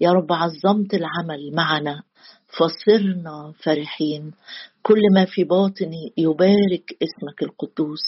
يا 0.00 0.10
رب 0.10 0.32
عظمت 0.32 0.94
العمل 0.94 1.52
معنا 1.54 2.02
فصرنا 2.58 3.52
فرحين. 3.62 4.32
كل 4.82 5.00
ما 5.14 5.24
في 5.24 5.44
باطني 5.44 6.12
يبارك 6.18 6.96
اسمك 7.02 7.42
القدوس. 7.42 8.00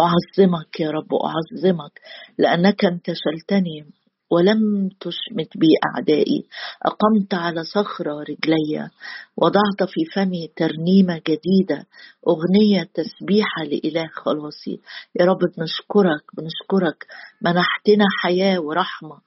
أعظمك 0.00 0.80
يا 0.80 0.90
رب 0.90 1.08
أعظمك 1.14 2.00
لأنك 2.38 2.84
انتشلتني 2.84 3.84
ولم 4.30 4.88
تشمت 5.00 5.56
بي 5.56 5.66
أعدائي. 5.86 6.44
أقمت 6.82 7.34
على 7.34 7.64
صخرة 7.64 8.12
رجلي 8.20 8.90
وضعت 9.36 9.88
في 9.88 10.00
فمي 10.14 10.48
ترنيمة 10.56 11.14
جديدة 11.28 11.86
أغنية 12.28 12.82
تسبيحة 12.94 13.62
لإله 13.64 14.06
خلاصي. 14.12 14.80
يا 15.20 15.24
رب 15.24 15.38
بنشكرك 15.38 16.24
بنشكرك. 16.36 17.06
منحتنا 17.42 18.04
حياة 18.22 18.58
ورحمة. 18.60 19.18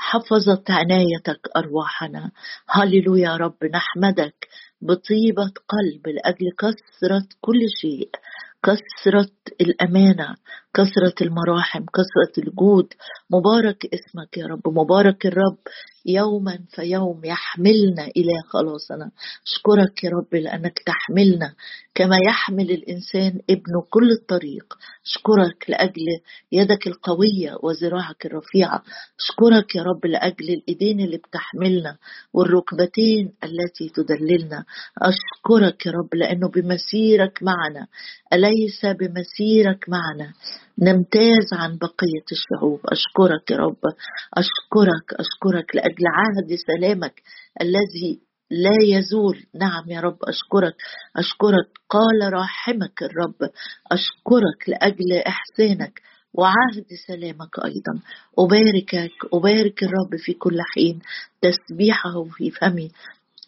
حفظت 0.00 0.70
عنايتك 0.70 1.40
أرواحنا. 1.56 2.30
هللويا 2.68 3.30
يا 3.30 3.36
رب 3.36 3.64
نحمدك 3.64 4.48
بطيبة 4.82 5.52
قلب 5.68 6.08
لأجل 6.08 6.46
كثرة 6.58 7.26
كل 7.40 7.60
شيء 7.80 8.10
كثرة 8.62 9.30
الأمانة 9.60 10.36
كثرة 10.74 11.26
المراحم 11.26 11.80
كثرة 11.84 12.44
الجود. 12.48 12.86
مبارك 13.30 13.86
اسمك 13.94 14.38
يا 14.38 14.46
رب 14.46 14.68
مبارك 14.78 15.26
الرب. 15.26 15.58
يوما 16.06 16.58
فيوم 16.70 17.24
يحملنا 17.24 18.04
إلى 18.16 18.32
خلاصنا 18.48 19.10
أشكرك 19.46 20.04
يا 20.04 20.10
رب 20.10 20.34
لأنك 20.34 20.78
تحملنا 20.86 21.54
كما 21.94 22.16
يحمل 22.26 22.70
الإنسان 22.70 23.40
ابنه 23.50 23.80
كل 23.90 24.10
الطريق. 24.10 24.74
أشكرك 25.06 25.70
لأجل 25.70 26.06
يدك 26.52 26.86
القوية 26.86 27.56
وذراعك 27.62 28.26
الرفيعة. 28.26 28.82
أشكرك 29.20 29.74
يا 29.74 29.82
رب 29.82 30.06
لأجل 30.06 30.50
الإيدين 30.54 31.00
اللي 31.00 31.16
بتحملنا 31.16 31.96
والركبتين 32.34 33.32
التي 33.44 33.88
تدللنا. 33.94 34.64
أشكرك 34.98 35.86
يا 35.86 35.92
رب 35.92 36.14
لأنه 36.14 36.48
بمسيرك 36.48 37.42
معنا 37.42 37.86
أليس 38.32 38.86
بمسيرك 38.86 39.88
معنا؟ 39.88 40.32
نمتاز 40.80 41.48
عن 41.52 41.78
بقية 41.78 42.26
الشعوب. 42.32 42.80
أشكرك 42.84 43.50
يا 43.50 43.56
رب. 43.56 43.76
أشكرك 44.34 45.20
أشكرك 45.20 45.76
لأجل 45.76 46.04
عهد 46.06 46.54
سلامك 46.66 47.22
الذي 47.60 48.20
لا 48.50 48.76
يزول. 48.98 49.46
نعم 49.54 49.90
يا 49.90 50.00
رب 50.00 50.18
أشكرك. 50.24 50.74
أشكرك. 51.16 51.68
قال 51.90 52.32
راحمك 52.32 53.02
الرب. 53.02 53.50
أشكرك 53.92 54.68
لأجل 54.68 55.12
إحسانك 55.26 56.00
وعهد 56.34 56.86
سلامك 57.06 57.58
أيضا. 57.64 58.00
أباركك 58.38 59.34
أبارك 59.34 59.82
الرب 59.82 60.16
في 60.18 60.32
كل 60.32 60.58
حين. 60.74 61.00
تسبيحه 61.42 62.24
في 62.36 62.50
فمي. 62.50 62.90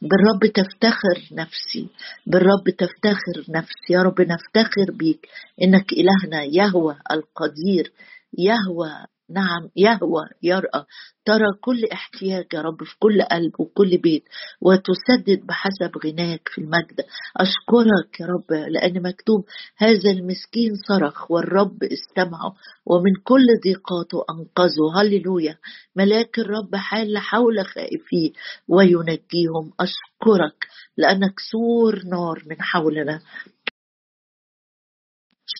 بالرب 0.03 0.53
تفتخر 0.53 1.19
نفسي 1.33 1.89
بالرب 2.27 2.71
تفتخر 2.79 3.45
نفسي. 3.49 3.91
يا 3.91 4.03
رب 4.03 4.21
نفتخر 4.21 4.91
بيك 4.99 5.29
إنك 5.63 5.87
إلهنا 5.93 6.43
يهوى 6.43 6.97
القدير 7.11 7.93
يهوى 8.39 8.91
نعم 9.33 9.69
يهوى 9.77 10.25
يرأى 10.43 10.85
ترى 11.25 11.47
كل 11.61 11.85
احتياج 11.93 12.47
يا 12.55 12.61
رب 12.61 12.85
في 12.85 12.97
كل 12.99 13.23
قلب 13.23 13.61
وكل 13.61 13.99
بيت 13.99 14.25
وتسدد 14.61 15.47
بحسب 15.47 15.99
غناك 16.05 16.49
في 16.49 16.61
المجد. 16.61 17.01
أشكرك 17.37 18.21
يا 18.21 18.27
رب 18.27 18.53
لأن 18.69 19.03
مكتوب 19.03 19.45
هذا 19.77 20.11
المسكين 20.11 20.73
صرخ 20.89 21.31
والرب 21.31 21.79
استمعه 21.83 22.55
ومن 22.87 23.15
كل 23.25 23.47
ضيقاته 23.65 24.25
أنقذه. 24.31 25.01
هللويا. 25.01 25.57
ملاك 25.97 26.39
الرب 26.39 26.77
حال 26.77 27.19
حول 27.19 27.67
خائفيه 27.67 28.33
وينجيهم. 28.69 29.73
أشكرك 29.81 30.67
لأنك 30.97 31.35
سور 31.53 32.03
نار 32.05 32.43
من 32.47 32.57
حولنا. 32.63 33.21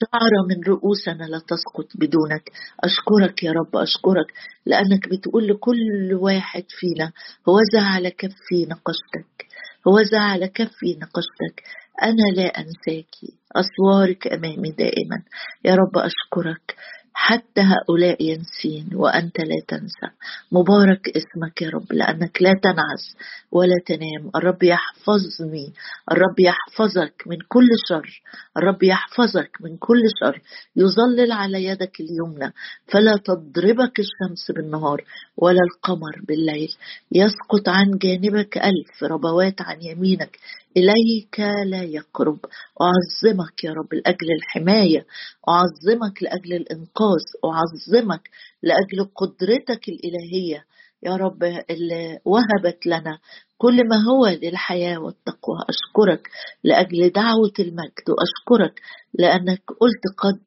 شعرة 0.03 0.41
من 0.49 0.65
رؤوسنا 0.73 1.25
لا 1.25 1.39
تسقط 1.39 1.89
بدونك. 1.95 2.45
أشكرك 2.85 3.43
يا 3.43 3.53
رب 3.53 3.77
أشكرك 3.77 4.29
لأنك 4.67 5.09
بتقول 5.09 5.49
لكل 5.49 6.15
واحد 6.15 6.65
فينا 6.69 7.13
هوذا 7.49 7.81
على 7.95 8.11
كفي 8.11 8.67
نقشتك 8.71 9.47
هوذا 9.89 10.19
على 10.21 10.49
كفي 10.49 10.91
نقشتك. 11.03 11.63
أنا 12.03 12.27
لا 12.37 12.47
أنساك 12.47 13.15
أسوارك 13.57 14.27
أمامي 14.27 14.71
دائما. 14.71 15.23
يا 15.65 15.75
رب 15.75 15.99
أشكرك. 15.99 16.77
حتى 17.15 17.61
هؤلاء 17.61 18.23
ينسين 18.23 18.89
وأنت 18.95 19.41
لا 19.41 19.61
تنسى. 19.69 20.09
مبارك 20.53 21.09
اسمك 21.09 21.63
يا 21.63 21.71
رب 21.71 21.93
لأنك 21.93 22.43
لا 22.43 22.53
تنعس 22.63 23.17
ولا 23.53 23.77
تنام. 23.87 24.31
الرب 24.37 24.63
يحفظني 24.63 25.73
الرب 26.13 26.41
يحفظك 26.41 27.23
من 27.27 27.37
كل 27.49 27.69
شر 27.89 28.23
الرب 28.57 28.83
يحفظك 28.83 29.51
من 29.61 29.77
كل 29.77 30.03
شر. 30.21 30.41
يظلل 30.77 31.33
على 31.33 31.65
يدك 31.65 32.01
اليمنى 32.01 32.53
فلا 32.87 33.17
تضربك 33.17 34.01
الشمس 34.01 34.51
بالنهار 34.51 35.05
ولا 35.37 35.61
القمر 35.71 36.21
بالليل. 36.29 36.75
يسقط 37.13 37.69
عن 37.69 37.99
جانبك 37.99 38.59
ألف 38.59 39.03
ربوات 39.03 39.63
عن 39.63 39.83
يمينك. 39.83 40.39
إليك 40.77 41.41
لا 41.67 41.83
يقرب. 41.83 42.39
أعظمك 42.81 43.65
يا 43.65 43.73
رب 43.73 43.95
لأجل 43.95 44.27
الحماية. 44.39 45.07
أعظمك 45.49 46.23
لأجل 46.23 46.53
الإنقاذ. 46.53 47.25
أعظمك 47.45 48.31
لأجل 48.63 49.11
قدرتك 49.17 49.89
الإلهية. 49.89 50.65
يا 51.03 51.17
رب 51.17 51.45
اللي 51.71 52.19
وهبت 52.25 52.87
لنا 52.87 53.19
كل 53.59 53.89
ما 53.89 53.97
هو 53.97 54.27
للحياة 54.27 54.99
والتقوى. 54.99 55.57
أشكرك 55.69 56.29
لأجل 56.65 57.11
دعوة 57.11 57.53
المجد. 57.59 58.07
وأشكرك 58.09 58.81
لأنك 59.15 59.63
قلت 59.81 60.05
قد 60.19 60.41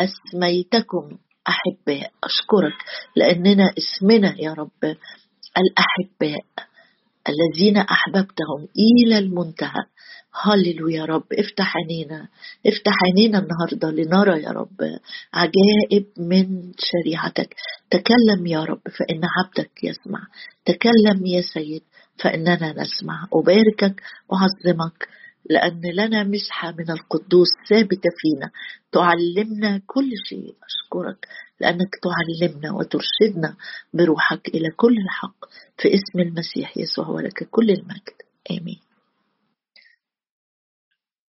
أسميتكم 0.00 1.18
أحباء. 1.48 2.12
أشكرك 2.24 2.76
لأننا 3.16 3.74
اسمنا 3.78 4.34
يا 4.40 4.52
رب 4.52 4.96
الأحباء. 5.58 6.67
الذين 7.28 7.76
أحببتهم 7.76 8.68
إلى 8.78 9.18
المنتهى. 9.18 9.84
هللو 10.42 10.88
يا 10.88 11.04
رب 11.04 11.24
افتح 11.32 11.74
عينينا 11.76 12.28
افتح 12.66 12.92
عينينا 13.04 13.38
النهاردة 13.38 13.90
لنرى 13.90 14.42
يا 14.42 14.50
رب 14.50 14.80
عجائب 15.34 16.06
من 16.18 16.72
شريعتك. 16.78 17.54
تكلم 17.90 18.46
يا 18.46 18.64
رب 18.64 18.80
فإن 18.98 19.20
عبدك 19.38 19.84
يسمع 19.84 20.20
تكلم 20.64 21.26
يا 21.26 21.40
سيد 21.40 21.82
فإننا 22.22 22.72
نسمع. 22.82 23.28
أباركك 23.32 24.02
وأعظمك 24.28 25.08
لأن 25.50 25.80
لنا 25.94 26.24
مسحة 26.24 26.70
من 26.70 26.90
القدوس 26.90 27.48
ثابتة 27.68 28.10
فينا. 28.18 28.50
تعلمنا 28.92 29.80
كل 29.86 30.10
شيء 30.28 30.54
أشكرك. 30.68 31.26
لأنك 31.60 31.88
تعلمنا 32.02 32.72
وترشدنا 32.72 33.56
بروحك 33.94 34.48
إلى 34.48 34.70
كل 34.76 34.96
الحق 34.98 35.44
في 35.78 35.88
اسم 35.94 36.20
المسيح 36.20 36.76
يسوع 36.76 37.08
ولك 37.08 37.48
كل 37.50 37.70
المجد. 37.70 38.16
آمين. 38.50 38.80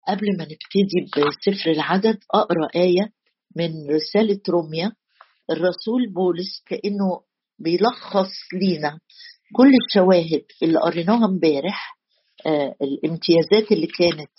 قبل 0.08 0.38
ما 0.38 0.44
نبتدي 0.44 1.06
بسفر 1.18 1.72
العدد 1.72 2.18
أقرأ 2.34 2.68
آية 2.76 3.12
من 3.56 3.70
رسالة 3.96 4.40
روميا. 4.50 4.92
الرسول 5.52 6.14
بولس 6.14 6.64
كأنه 6.66 7.22
بيلخص 7.60 8.32
لينا 8.54 9.00
كل 9.56 9.72
الشواهد 9.88 10.46
اللي 10.64 10.80
قريناها 10.80 11.26
امبارح 11.26 11.98
آه 12.46 12.76
الامتيازات 12.82 13.72
اللي 13.72 13.88
كانت 13.88 14.32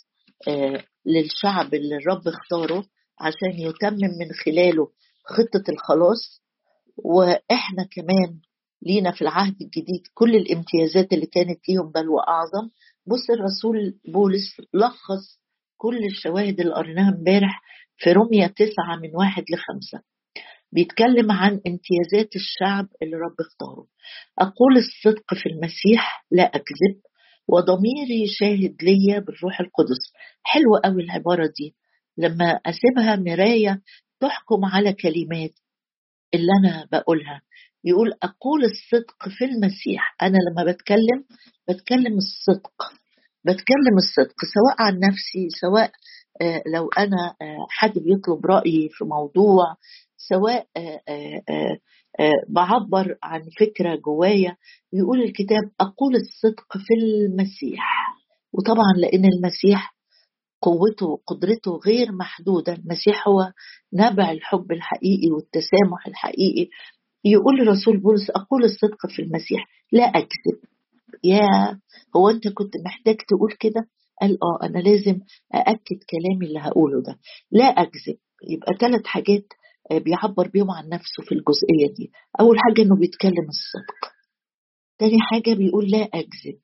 آه 0.49 0.85
للشعب 1.07 1.75
اللي 1.75 1.97
الرب 1.97 2.29
اختاره 2.29 2.85
عشان 3.21 3.53
يتمم 3.59 4.11
من 4.21 4.33
خلاله 4.45 4.89
خطة 5.25 5.65
الخلاص 5.73 6.43
وإحنا 6.97 7.85
كمان 7.91 8.41
لينا 8.83 9.13
في 9.13 9.23
العهد 9.23 9.57
الجديد 9.63 10.03
كل 10.15 10.37
الامتيازات 10.37 11.13
اللي 11.13 11.27
كانت 11.27 11.69
ليهم 11.69 11.93
بل 11.93 12.09
وأعظم. 12.09 12.71
بص 13.07 13.31
الرسول 13.31 13.99
بولس 14.13 14.57
لخص 14.75 15.41
كل 15.77 16.05
الشواهد 16.05 16.61
اللي 16.61 16.75
قريناها 16.75 17.09
امبارح 17.19 17.63
في 17.97 18.13
رمية 18.13 18.47
تسعة 18.47 18.97
من 19.03 19.17
واحد 19.17 19.45
لخمسة. 19.51 20.03
بيتكلم 20.73 21.33
عن 21.33 21.53
امتيازات 21.53 22.37
الشعب 22.37 22.87
اللي 23.03 23.17
رب 23.17 23.37
اختاره. 23.41 23.87
أقول 24.39 24.77
الصدق 24.77 25.35
في 25.35 25.49
المسيح 25.49 26.27
لا 26.31 26.43
أكذب 26.43 27.01
وضميري 27.49 28.27
شاهد 28.27 28.77
ليا 28.83 29.19
بالروح 29.19 29.61
القدس. 29.61 30.13
حلوة 30.43 30.81
قوي 30.85 31.03
العبارة 31.03 31.47
دي. 31.59 31.75
لما 32.19 32.61
أسيبها 32.67 33.17
مراية 33.17 33.83
تحكم 34.21 34.65
على 34.65 34.93
كلمات 34.93 35.51
اللي 36.35 36.53
أنا 36.63 36.89
بقولها. 36.93 37.43
يقول 37.85 38.13
أقول 38.23 38.65
الصدق 38.65 39.29
في 39.39 39.45
المسيح. 39.45 40.17
أنا 40.23 40.37
لما 40.51 40.73
بتكلم 40.73 41.25
بتكلم 41.69 42.17
الصدق. 42.17 42.73
بتكلم 43.45 43.97
الصدق 43.97 44.35
سواء 44.55 44.87
عن 44.87 44.95
نفسي 44.99 45.49
سواء 45.61 45.91
لو 46.75 46.89
أنا 46.99 47.35
حد 47.71 47.93
بيطلب 47.99 48.47
رأيي 48.47 48.89
في 48.93 49.05
موضوع 49.05 49.65
سواء 50.17 50.67
آه، 52.21 52.33
بعبر 52.49 53.17
عن 53.23 53.43
فكرة 53.61 53.97
جوايا. 53.97 54.57
يقول 54.93 55.23
الكتاب 55.23 55.71
أقول 55.81 56.17
الصدق 56.17 56.77
في 56.79 56.95
المسيح. 57.03 57.85
وطبعا 58.53 58.93
لأن 58.97 59.25
المسيح 59.25 59.95
قوته 60.63 61.07
وقدرته 61.07 61.77
غير 61.87 62.13
محدودة. 62.13 62.73
المسيح 62.73 63.29
هو 63.29 63.53
نبع 63.93 64.31
الحب 64.31 64.73
الحقيقي 64.73 65.31
والتسامح 65.31 66.07
الحقيقي. 66.07 66.69
يقول 67.25 67.61
الرسول 67.61 67.97
بولس 68.01 68.31
أقول 68.31 68.65
الصدق 68.65 69.07
في 69.17 69.23
المسيح 69.23 69.67
لا 69.93 70.05
أكذب. 70.05 70.59
يا 71.25 71.41
هو 72.17 72.29
أنت 72.31 72.49
كنت 72.49 72.75
محتاج 72.85 73.17
تقول 73.17 73.53
كده؟ 73.61 73.89
قال 74.21 74.39
آه 74.43 74.67
أنا 74.67 74.79
لازم 74.79 75.21
أأكد 75.55 75.99
كلامي 76.11 76.47
اللي 76.47 76.59
هقوله 76.61 77.03
ده. 77.03 77.19
لا 77.51 77.65
أكذب. 77.65 78.17
يبقى 78.51 78.73
ثلاث 78.81 79.07
حاجات 79.07 79.45
آه، 79.91 79.99
بيعبر 79.99 80.49
بيهم 80.49 80.71
عن 80.71 80.89
نفسه 80.89 81.23
في 81.25 81.33
الجزئية 81.33 81.95
دي. 81.97 82.11
أول 82.41 82.57
حاجة 82.59 82.83
إنه 82.87 82.97
بيتكلم 82.97 83.49
الصدق. 83.49 84.13
تاني 84.99 85.17
حاجة 85.21 85.55
بيقول 85.55 85.91
لا 85.91 86.03
أكذب. 86.03 86.59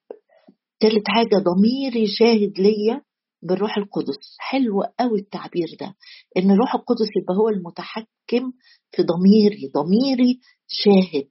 تالت 0.80 1.08
حاجة 1.08 1.36
ضميري 1.36 2.06
شاهد 2.06 2.52
ليا 2.58 3.02
بالروح 3.42 3.78
القدس. 3.78 4.36
حلو 4.38 4.82
قوي 4.82 5.18
التعبير 5.18 5.68
ده 5.80 5.94
إن 6.36 6.50
الروح 6.50 6.74
القدس 6.74 7.08
يبقى 7.22 7.34
هو 7.36 7.48
المتحكم 7.48 8.52
في 8.90 9.02
ضميري 9.02 9.70
ضميري 9.74 10.40
شاهد 10.68 11.28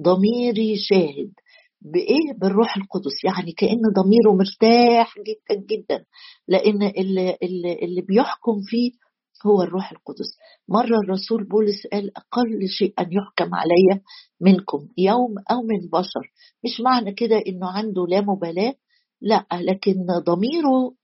ضميري 0.00 0.76
شاهد. 0.76 1.32
بإيه؟ 1.80 2.32
بالروح 2.40 2.76
القدس. 2.76 3.24
يعني 3.24 3.52
كأن 3.52 3.80
ضميره 3.96 4.32
مرتاح 4.36 5.14
جدا 5.18 5.66
جدا. 5.70 6.04
لأن 6.48 6.82
اللي, 6.82 7.36
اللي, 7.42 8.00
بيحكم 8.02 8.60
فيه 8.66 8.92
هو 9.46 9.62
الروح 9.62 9.92
القدس. 9.92 10.36
مرة 10.68 10.98
الرسول 11.04 11.44
بولس 11.48 11.86
قال 11.92 12.16
أقل 12.16 12.68
شيء 12.68 12.94
أن 12.98 13.06
يحكم 13.12 13.54
علي 13.54 14.00
منكم 14.40 14.88
يوم 14.98 15.34
أو 15.50 15.62
من 15.62 15.88
بشر. 15.92 16.32
مش 16.64 16.80
معنى 16.80 17.12
كده 17.12 17.36
إنه 17.46 17.66
عنده 17.66 18.06
لا 18.08 18.20
مبالاة 18.20 18.74
لا 19.20 19.46
لكن 19.52 19.94
ضميره 20.26 20.94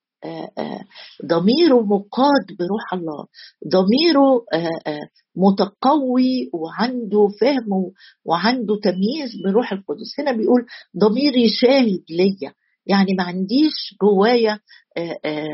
ضميره 1.27 1.81
مقاد 1.83 2.47
بروح 2.59 2.93
الله. 2.95 3.27
ضميره 3.69 4.45
آه، 4.87 5.09
متقوي 5.37 6.51
وعنده 6.53 7.29
فهم 7.41 7.93
وعنده 8.25 8.77
تمييز 8.83 9.31
بروح 9.45 9.73
القدس. 9.73 10.21
هنا 10.21 10.33
بيقول 10.33 10.67
ضميري 10.99 11.49
شاهد 11.49 12.03
ليا. 12.11 12.53
يعني 12.87 13.15
ما 13.19 13.25
عنديش 13.25 13.95
جوايا 14.03 14.59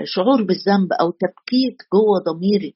شعور 0.05 0.43
بالذنب 0.43 0.93
أو 1.01 1.11
تبكيت 1.11 1.77
جوه 1.93 2.35
ضميري. 2.35 2.75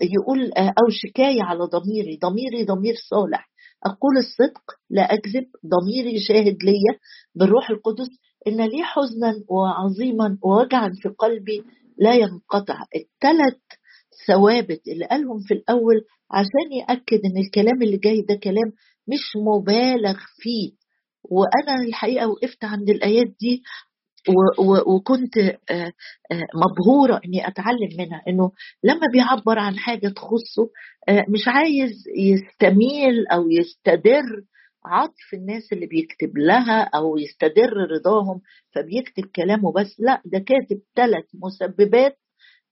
يقول 0.00 0.52
أو 0.52 0.88
شكاية 0.90 1.42
على 1.42 1.64
ضميري. 1.64 2.18
ضميري 2.22 2.64
ضمير 2.64 2.94
صالح. 3.10 3.50
أقول 3.86 4.16
الصدق 4.18 4.62
لا 4.90 5.14
أكذب. 5.14 5.46
ضميري 5.66 6.20
شاهد 6.20 6.56
ليا 6.64 6.98
بالروح 7.34 7.70
القدس. 7.70 8.08
إن 8.46 8.56
لي 8.56 8.82
حزنا 8.82 9.34
وعظيما 9.48 10.38
ووجعا 10.42 10.90
في 11.02 11.08
قلبي 11.08 11.64
لا 11.98 12.14
ينقطع. 12.14 12.78
الثلاث 12.96 13.58
ثوابت 14.26 14.88
اللي 14.88 15.06
قالهم 15.06 15.40
في 15.40 15.54
الأول 15.54 16.04
عشان 16.30 16.72
يأكد 16.80 17.20
إن 17.24 17.36
الكلام 17.46 17.82
اللي 17.82 17.96
جاي 17.96 18.20
ده 18.20 18.34
كلام 18.34 18.72
مش 19.08 19.36
مبالغ 19.36 20.16
فيه. 20.36 20.72
وأنا 21.24 21.82
الحقيقة 21.88 22.28
وقفت 22.28 22.64
عند 22.64 22.90
الآيات 22.90 23.26
دي 23.40 23.62
وكنت 24.86 25.38
آه، 25.38 25.92
آه، 26.32 26.46
مبهورة 26.54 27.20
إني 27.24 27.48
أتعلم 27.48 27.88
منها. 27.98 28.22
إنه 28.28 28.50
لما 28.84 29.06
بيعبر 29.12 29.58
عن 29.58 29.78
حاجة 29.78 30.08
تخصه 30.08 30.70
آه، 31.08 31.24
مش 31.28 31.48
عايز 31.48 32.04
يستميل 32.16 33.26
أو 33.26 33.50
يستدر 33.50 34.24
عطف 34.86 35.34
الناس 35.34 35.72
اللي 35.72 35.86
بيكتب 35.86 36.38
لها 36.38 36.82
أو 36.94 37.16
يستدر 37.18 37.72
رضاهم 37.90 38.40
فبيكتب 38.74 39.24
كلامه 39.36 39.72
بس. 39.72 39.96
لا 40.00 40.22
ده 40.24 40.38
كاتب 40.38 40.80
ثلاث 40.96 41.24
مسببات 41.34 42.18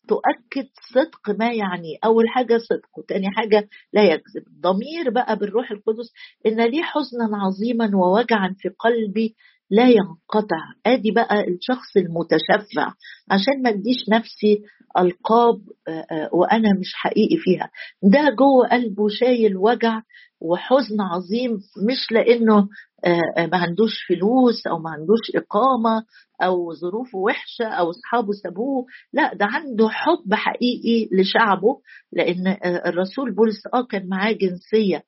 تؤكد 0.08 0.68
صدق 0.94 1.30
ما 1.38 1.52
يعني. 1.52 1.98
أول 2.04 2.28
حاجة 2.28 2.58
صدق 2.58 2.98
وتاني 2.98 3.30
حاجة 3.30 3.68
لا 3.92 4.04
يكذب. 4.04 4.44
ضمير 4.60 5.10
بقى 5.10 5.36
بالروح 5.36 5.70
القدس 5.70 6.12
إن 6.46 6.60
لي 6.70 6.82
حزنا 6.82 7.36
عظيما 7.36 7.90
ووجعا 7.96 8.54
في 8.58 8.68
قلبي 8.68 9.36
لا 9.70 9.88
ينقطع. 9.88 10.62
أدي 10.86 11.10
بقى 11.10 11.40
الشخص 11.48 11.96
المتشفع. 11.96 12.92
عشان 13.30 13.62
ما 13.62 13.70
أديش 13.70 14.08
نفسي 14.10 14.62
ألقاب 14.98 15.60
آه، 15.88 16.06
آه، 16.10 16.30
وأنا 16.32 16.68
مش 16.80 16.94
حقيقي 16.94 17.36
فيها. 17.36 17.70
ده 18.02 18.30
جوه 18.38 18.68
قلبه 18.68 19.08
شايل 19.08 19.56
وجع 19.56 20.00
وحزن 20.40 21.00
عظيم 21.00 21.52
مش 21.88 22.12
لأنه 22.12 22.68
آه، 23.04 23.46
ما 23.46 23.58
عندوش 23.58 23.92
فلوس 24.08 24.66
أو 24.66 24.78
ما 24.78 24.90
عندوش 24.90 25.30
إقامة 25.36 26.04
أو 26.42 26.72
ظروفه 26.74 27.18
وحشة 27.18 27.64
أو 27.66 27.90
أصحابه 27.90 28.32
سابوه. 28.32 28.86
لا 29.12 29.34
ده 29.34 29.44
عنده 29.46 29.88
حب 29.88 30.34
حقيقي 30.34 31.08
لشعبه 31.12 31.80
لأن 32.12 32.56
الرسول 32.86 33.34
بولس 33.34 33.62
آه 33.74 33.82
كان 33.84 34.08
معاه 34.08 34.32
جنسية. 34.32 35.02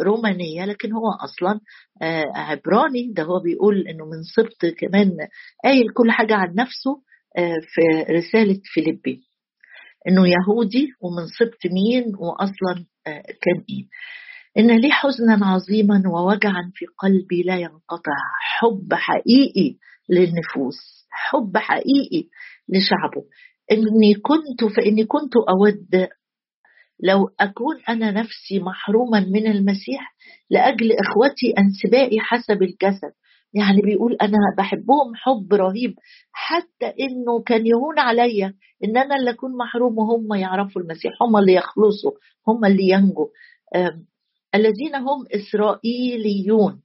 رومانية 0.00 0.64
لكن 0.64 0.92
هو 0.92 1.06
أصلا 1.24 1.60
عبراني. 2.36 3.12
ده 3.12 3.22
هو 3.22 3.40
بيقول 3.40 3.88
إنه 3.88 4.04
من 4.04 4.22
سبط 4.36 4.74
كمان 4.78 5.10
قايل 5.64 5.92
كل 5.94 6.10
حاجة 6.10 6.34
عن 6.34 6.54
نفسه 6.54 7.02
في 7.74 8.12
رسالة 8.12 8.60
فيليبي. 8.64 9.22
إنه 10.08 10.22
يهودي 10.28 10.88
ومن 11.00 11.26
سبط 11.38 11.72
مين 11.72 12.04
وأصلا 12.18 12.86
كان 13.42 13.64
إيه 13.68 13.86
إن 14.58 14.80
لي 14.80 14.90
حزنا 14.90 15.46
عظيما 15.46 16.02
ووجعا 16.14 16.70
في 16.74 16.86
قلبي 16.98 17.42
لا 17.42 17.56
ينقطع. 17.56 18.16
حب 18.40 18.94
حقيقي 18.94 19.76
للنفوس. 20.08 21.06
حب 21.10 21.56
حقيقي 21.56 22.28
لشعبه. 22.68 23.24
إني 23.72 24.14
كنت 24.14 24.72
فإني 24.76 25.04
كنت 25.04 25.32
أود 25.36 26.08
لو 27.02 27.30
أكون 27.40 27.76
أنا 27.88 28.10
نفسي 28.10 28.60
محروما 28.60 29.20
من 29.20 29.46
المسيح 29.46 30.16
لأجل 30.50 30.92
إخوتي 30.92 31.54
أنسبائي 31.58 32.20
حسب 32.20 32.62
الجسد. 32.62 33.12
يعني 33.54 33.80
بيقول 33.82 34.16
أنا 34.22 34.38
بحبهم 34.58 35.14
حب 35.14 35.54
رهيب 35.54 35.94
حتى 36.32 36.86
إنه 37.00 37.42
كان 37.46 37.66
يهون 37.66 37.98
عليا 37.98 38.54
إن 38.84 38.96
أنا 38.96 39.16
اللي 39.16 39.30
أكون 39.30 39.56
محروم 39.56 39.98
وهم 39.98 40.34
يعرفوا 40.34 40.82
المسيح 40.82 41.12
هم 41.22 41.36
اللي 41.36 41.54
يخلصوا 41.54 42.12
هم 42.48 42.64
اللي 42.64 42.88
ينجوا. 42.88 43.26
الذين 44.54 44.94
هم 44.94 45.24
إسرائيليون. 45.34 46.82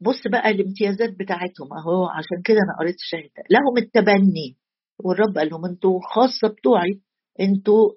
بص 0.00 0.26
بقى 0.26 0.50
الامتيازات 0.50 1.10
بتاعتهم 1.18 1.72
أهو 1.78 2.04
عشان 2.06 2.42
كده 2.44 2.56
أنا 2.58 2.78
قريت 2.80 2.94
الشهاده 2.94 3.42
لهم 3.50 3.78
التبني 3.78 4.56
والرب 4.98 5.38
قال 5.38 5.48
لهم 5.50 5.64
أنتوا 5.64 6.00
خاصة 6.14 6.48
بتوعي 6.48 7.00
أنتوا 7.40 7.90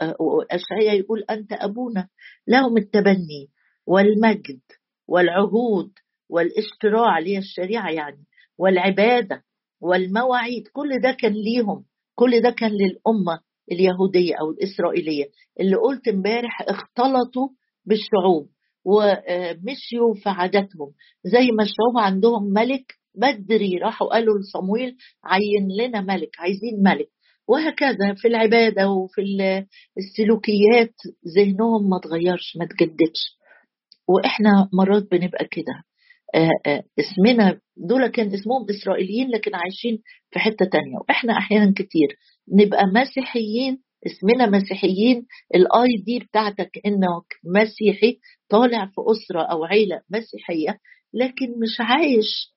اشعيا 0.52 0.94
يقول 0.94 1.24
أنت 1.30 1.54
أبونا. 1.54 2.08
لهم 2.48 2.78
التبني 2.78 3.50
والمجد 3.86 4.60
والعهود 5.08 5.92
والاشتراع 6.30 7.18
اللي 7.18 7.34
هي 7.34 7.38
الشريعه 7.38 7.90
يعني 7.90 8.24
والعبادة 8.58 9.44
والمواعيد. 9.82 10.68
كل 10.68 10.90
ده 11.04 11.12
كان 11.12 11.34
ليهم 11.34 11.86
كل 12.16 12.42
ده 12.42 12.50
كان 12.50 12.72
للأمة 12.72 13.40
اليهودية 13.72 14.36
أو 14.42 14.52
الإسرائيلية. 14.52 15.26
اللي 15.60 15.76
قلت 15.76 16.08
امبارح 16.08 16.62
اختلطوا 16.62 17.50
بالشعوب 17.86 18.50
ومشيوا 18.86 20.14
في 20.24 20.30
عاداتهم. 20.30 20.94
زي 21.24 21.52
ما 21.58 21.64
الشعوب 21.64 21.98
عندهم 21.98 22.44
ملك 22.44 22.94
بدري 23.16 23.78
راحوا 23.78 24.08
قالوا 24.14 24.40
لصمويل 24.40 24.98
عين 25.24 25.68
لنا 25.80 26.02
ملك 26.02 26.30
عايزين 26.40 26.84
ملك. 26.84 27.10
وهكذا 27.48 28.14
في 28.18 28.28
العبادة 28.28 28.90
وفي 28.90 29.22
السلوكيات 29.98 30.94
ذهنهم 31.38 31.90
ما 31.90 32.00
تغيرش 32.04 32.58
ما 32.60 32.66
تجددش 32.66 33.38
وإحنا 34.08 34.70
مرات 34.74 35.04
بنبقى 35.12 35.46
كده. 35.52 35.84
اسمنا 37.00 37.60
دول 37.78 38.08
كان 38.08 38.28
اسمهم 38.34 38.66
إسرائيليين 38.70 39.30
لكن 39.30 39.56
عايشين 39.56 40.00
في 40.32 40.40
حتة 40.40 40.66
تانية. 40.66 40.98
وإحنا 41.10 41.34
أحيانا 41.38 41.74
كتير 41.76 42.08
نبقى 42.54 42.84
مسيحيين 42.96 43.82
اسمنا 44.06 44.46
مسيحيين 44.58 45.26
الاي 45.56 46.04
دي 46.06 46.20
بتاعتك 46.20 46.70
إنك 46.86 47.26
مسيحي 47.56 48.18
طالع 48.50 48.86
في 48.86 49.02
أسرة 49.12 49.42
أو 49.42 49.66
عيلة 49.66 50.02
مسيحية 50.10 50.80
لكن 51.14 51.46
مش 51.60 51.78
عايش 51.80 52.54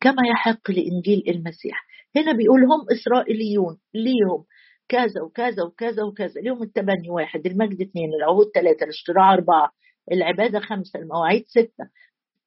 كما 0.00 0.22
يحق 0.30 0.70
لإنجيل 0.70 1.22
المسيح. 1.28 1.86
هنا 2.16 2.32
بيقول 2.32 2.60
هم 2.64 2.86
إسرائيليون 2.92 3.78
ليهم 3.94 4.44
كذا 4.88 5.22
وكذا 5.26 5.62
وكذا 5.62 6.02
وكذا. 6.02 6.40
ليهم 6.40 6.62
التبني 6.62 7.10
واحد 7.10 7.46
المجد 7.46 7.80
اثنين 7.80 8.14
العهود 8.14 8.46
ثلاثة 8.54 8.84
الاشتراع 8.84 9.34
أربعة 9.34 9.70
العبادة 10.12 10.60
خمسة 10.60 10.98
المواعيد 10.98 11.44
ستة 11.46 11.84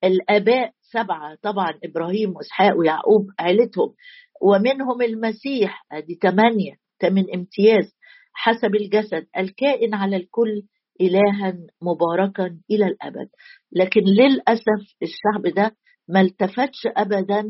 الآباء 0.03 0.71
سبعة. 0.81 1.37
طبعا 1.41 1.73
إبراهيم 1.83 2.35
وإسحاق 2.35 2.77
ويعقوب 2.77 3.27
عيلتهم. 3.39 3.93
ومنهم 4.41 5.01
المسيح 5.01 5.85
أدي 5.91 6.15
ثمانية 6.21 6.73
ثمن 7.01 7.33
امتياز 7.35 7.95
حسب 8.33 8.75
الجسد. 8.75 9.27
الكائن 9.37 9.93
على 9.93 10.15
الكل 10.15 10.61
إلها 11.01 11.57
مباركا 11.81 12.57
إلى 12.71 12.85
الأبد. 12.87 13.29
لكن 13.71 14.01
للأسف 14.01 14.95
الشعب 15.03 15.53
ده 15.55 15.75
ما 16.07 16.21
التفتش 16.21 16.87
أبدا 16.97 17.43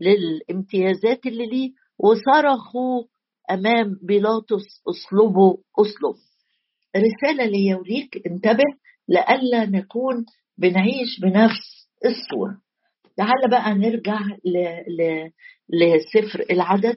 للامتيازات 0.00 1.26
اللي 1.26 1.46
ليه 1.46 1.72
وصرخوا 1.98 3.04
أمام 3.50 3.98
بيلاطس 4.02 4.64
أصلبه 4.88 5.58
أصلب 5.78 6.16
رسالة 6.96 7.44
ليا 7.44 7.76
وليك 7.76 8.26
انتبه 8.26 8.64
لألا 9.08 9.66
نكون 9.66 10.24
بنعيش 10.58 11.20
بنفس 11.22 11.88
الصورة. 12.04 12.60
تعال 13.16 13.50
بقى 13.50 13.74
نرجع 13.74 14.18
ل... 14.44 14.58
ل... 14.88 15.30
لسفر 15.68 16.44
العدد. 16.50 16.96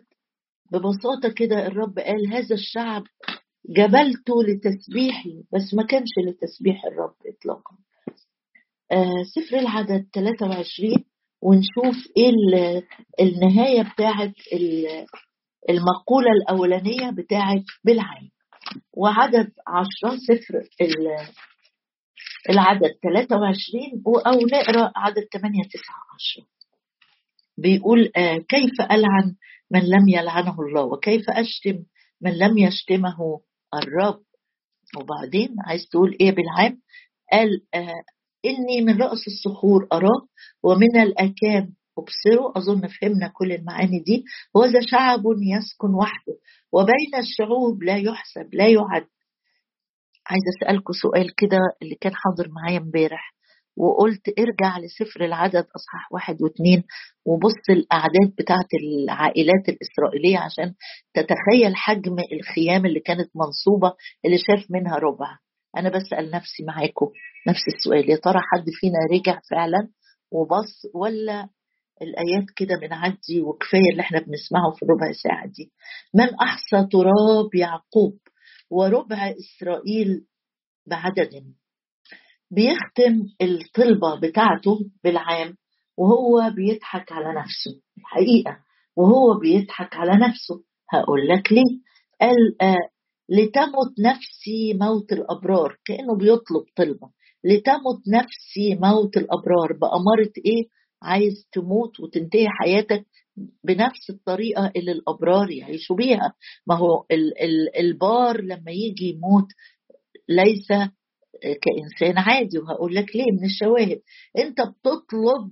ببساطة 0.71 1.29
كده 1.35 1.67
الرب 1.67 1.99
قال 1.99 2.27
هذا 2.33 2.55
الشعب 2.55 3.03
جبلته 3.69 4.43
لتسبيحي 4.43 5.43
بس 5.53 5.73
ما 5.73 5.83
كانش 5.85 6.09
لتسبيح 6.27 6.85
الرب 6.85 7.15
إطلاقا. 7.25 7.75
آه 8.91 9.23
سفر 9.35 9.59
العدد 9.59 10.07
23 10.13 11.03
ونشوف 11.45 11.95
إيه 12.17 12.31
النهاية 13.21 13.81
بتاعت 13.81 14.33
المقولة 15.69 16.31
الأولانية 16.41 17.09
بتاعت 17.11 17.63
بالعين. 17.83 18.31
وعدد 18.93 19.51
عشرة 19.67 20.17
سفر 20.17 20.63
العدد 22.49 22.91
23 23.03 24.03
أو 24.27 24.31
نقرأ 24.33 24.91
عدد 24.95 25.23
8 25.33 25.63
9 25.63 25.81
10 26.37 26.47
بيقول 27.57 28.11
آه 28.17 28.37
كيف 28.37 28.81
ألعن 28.91 29.35
من 29.71 29.79
لم 29.81 30.09
يلعنه 30.09 30.61
الله؟ 30.61 30.83
وكيف 30.83 31.29
أشتم 31.29 31.83
من 32.21 32.37
لم 32.37 32.57
يشتمه 32.57 33.17
الرب؟ 33.73 34.23
وبعدين 34.97 35.55
عايز 35.67 35.87
تقول 35.91 36.17
إيه 36.21 36.31
بالعام 36.31 36.81
قال 37.31 37.49
آه 37.73 38.03
إني 38.45 38.81
من 38.81 39.01
رأس 39.01 39.27
الصخور 39.27 39.87
أراه 39.93 40.27
ومن 40.63 40.97
الأكام 41.01 41.73
أبصره. 41.97 42.53
أظن 42.57 42.87
فهمنا 42.87 43.27
كل 43.33 43.51
المعاني 43.51 43.99
دي. 43.99 44.23
وهذا 44.55 44.79
شعب 44.91 45.21
يسكن 45.57 45.93
وحده 45.99 46.33
وبين 46.71 47.11
الشعوب 47.19 47.83
لا 47.83 47.97
يحسب 47.97 48.53
لا 48.53 48.67
يعد. 48.67 49.07
عايزة 50.27 50.49
أسألكم 50.63 50.93
سؤال 50.93 51.35
كده 51.35 51.57
اللي 51.81 51.95
كان 52.01 52.11
حاضر 52.15 52.49
معايا 52.51 52.77
امبارح 52.77 53.33
وقلت 53.77 54.21
ارجع 54.39 54.77
لسفر 54.79 55.25
العدد 55.25 55.65
أصحاح 55.75 56.11
واحد 56.13 56.41
واثنين 56.41 56.83
وبص 57.25 57.69
الأعداد 57.69 58.35
بتاعت 58.37 58.67
العائلات 58.73 59.69
الإسرائيلية 59.69 60.37
عشان 60.39 60.73
تتخيل 61.13 61.75
حجم 61.75 62.15
الخيام 62.33 62.85
اللي 62.85 62.99
كانت 62.99 63.29
منصوبة 63.35 63.93
اللي 64.25 64.37
شاف 64.37 64.71
منها 64.71 64.95
ربع. 64.97 65.37
أنا 65.77 65.89
بسأل 65.89 66.31
نفسي 66.31 66.63
معاكم 66.63 67.05
نفس 67.47 67.61
السؤال 67.75 68.09
يا 68.09 68.15
ترى 68.15 68.39
حد 68.39 68.65
فينا 68.79 68.99
رجع 69.13 69.39
فعلا 69.51 69.89
وبص 70.31 70.85
ولا 70.95 71.49
الآيات 72.01 72.45
كده 72.55 72.75
بنعدي 72.81 73.41
وكفاية 73.41 73.91
اللي 73.91 74.01
إحنا 74.01 74.19
بنسمعه 74.19 74.71
في 74.71 74.83
الربع 74.83 75.11
ساعة 75.23 75.47
دي؟ 75.47 75.71
من 76.13 76.35
أحصى 76.35 76.87
تراب 76.91 77.55
يعقوب 77.55 78.17
وربع 78.69 79.33
إسرائيل 79.39 80.25
بعدد؟ 80.87 81.53
بيختم 82.51 83.27
الطلبة 83.41 84.19
بتاعته 84.19 84.79
بالعام 85.03 85.55
وهو 85.97 86.49
بيضحك 86.55 87.11
على 87.11 87.39
نفسه 87.39 87.81
الحقيقة 87.97 88.57
وهو 88.97 89.39
بيضحك 89.39 89.95
على 89.95 90.11
نفسه. 90.11 90.63
هقول 90.93 91.27
لك 91.27 91.51
ليه. 91.51 91.79
قال 92.21 92.61
آه 92.61 92.77
لتمت 93.33 93.99
نفسي 93.99 94.73
موت 94.73 95.11
الأبرار 95.13 95.77
كأنه 95.85 96.15
بيطلب 96.17 96.63
طلبة. 96.75 97.09
لتمت 97.43 98.01
نفسي 98.13 98.75
موت 98.75 99.17
الأبرار 99.17 99.73
بأمارة 99.81 100.31
إيه؟ 100.45 100.67
عايز 101.01 101.47
تموت 101.51 101.99
وتنتهي 101.99 102.47
حياتك 102.49 103.05
بنفس 103.63 104.09
الطريقة 104.09 104.71
اللي 104.75 104.91
الأبرار 104.91 105.51
يعيشوا 105.51 105.95
بيها. 105.95 106.33
ما 106.67 106.75
هو 106.75 107.05
البار 107.79 108.41
لما 108.41 108.71
يجي 108.71 109.05
يموت 109.09 109.47
ليس 110.29 110.67
كإنسان 111.41 112.17
عادي. 112.17 112.59
وهقول 112.59 112.95
لك 112.95 113.15
ليه؟ 113.15 113.31
من 113.31 113.45
الشواهد. 113.45 114.01
أنت 114.37 114.61
بتطلب 114.61 115.51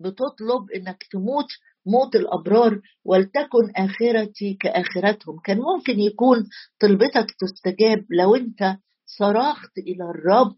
بتطلب 0.00 0.70
إنك 0.76 1.02
تموت 1.12 1.46
موت 1.86 2.16
الأبرار 2.16 2.80
ولتكن 3.04 3.70
آخرتي 3.76 4.54
كآخرتهم. 4.60 5.38
كان 5.44 5.58
ممكن 5.58 6.00
يكون 6.00 6.44
طلبتك 6.80 7.26
تستجاب 7.40 8.04
لو 8.10 8.34
أنت 8.34 8.76
صرخت 9.18 9.78
إلى 9.78 10.04
الرب 10.04 10.56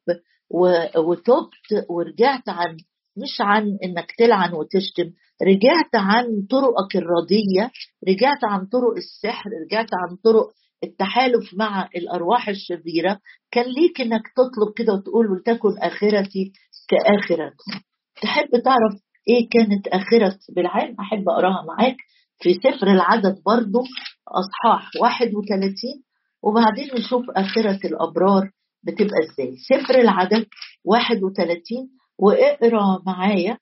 وتبت 0.97 1.87
ورجعت 1.89 2.49
عن 2.49 2.77
مش 3.17 3.41
عن 3.41 3.79
إنك 3.85 4.13
تلعن 4.19 4.53
وتشتم 4.53 5.13
رجعت 5.43 5.95
عن 5.95 6.25
طرقك 6.51 6.97
الردية 6.97 7.71
رجعت 8.09 8.45
عن 8.45 8.67
طرق 8.67 8.97
السحر 8.97 9.51
رجعت 9.67 9.89
عن 9.95 10.17
طرق 10.25 10.49
التحالف 10.85 11.55
مع 11.55 11.89
الأرواح 11.97 12.49
الشريرة. 12.49 13.21
كان 13.51 13.65
ليك 13.65 14.01
إنك 14.01 14.23
تطلب 14.37 14.75
كده 14.77 14.93
وتقول 14.93 15.27
ولتكن 15.31 15.79
آخرتي 15.79 16.53
كآخرتهم. 16.89 17.83
تحب 18.23 18.49
تعرف 18.65 19.01
إيه 19.29 19.49
كانت 19.51 19.89
آخرة 19.89 20.39
بالعين 20.57 20.97
أحب 21.01 21.29
أقراها 21.29 21.65
معاك. 21.65 21.97
في 22.41 22.55
سفر 22.55 22.87
العدد 22.87 23.43
برضو 23.47 23.83
أصحاح 24.29 24.91
31 25.01 26.03
وبعدين 26.43 26.89
نشوف 26.95 27.25
آخرة 27.31 27.81
الأبرار 27.85 28.51
بتبقى 28.83 29.19
إزاي. 29.25 29.57
سفر 29.57 29.95
العدد 29.95 30.47
31 30.85 31.91
واقرأ 32.19 33.03
معايا 33.07 33.59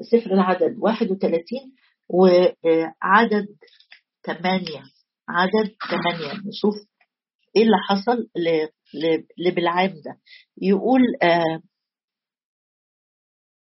سفر 0.00 0.30
العدد 0.32 0.76
31 0.78 1.40
وعدد 2.08 3.46
8 4.26 4.64
عدد 5.28 5.70
ثمانية. 5.90 6.32
نشوف 6.48 6.74
إيه 7.56 7.62
اللي 7.62 7.76
حصل 7.88 8.28
لبلعام 9.38 9.90
ده. 10.04 10.18
يقول 10.62 11.00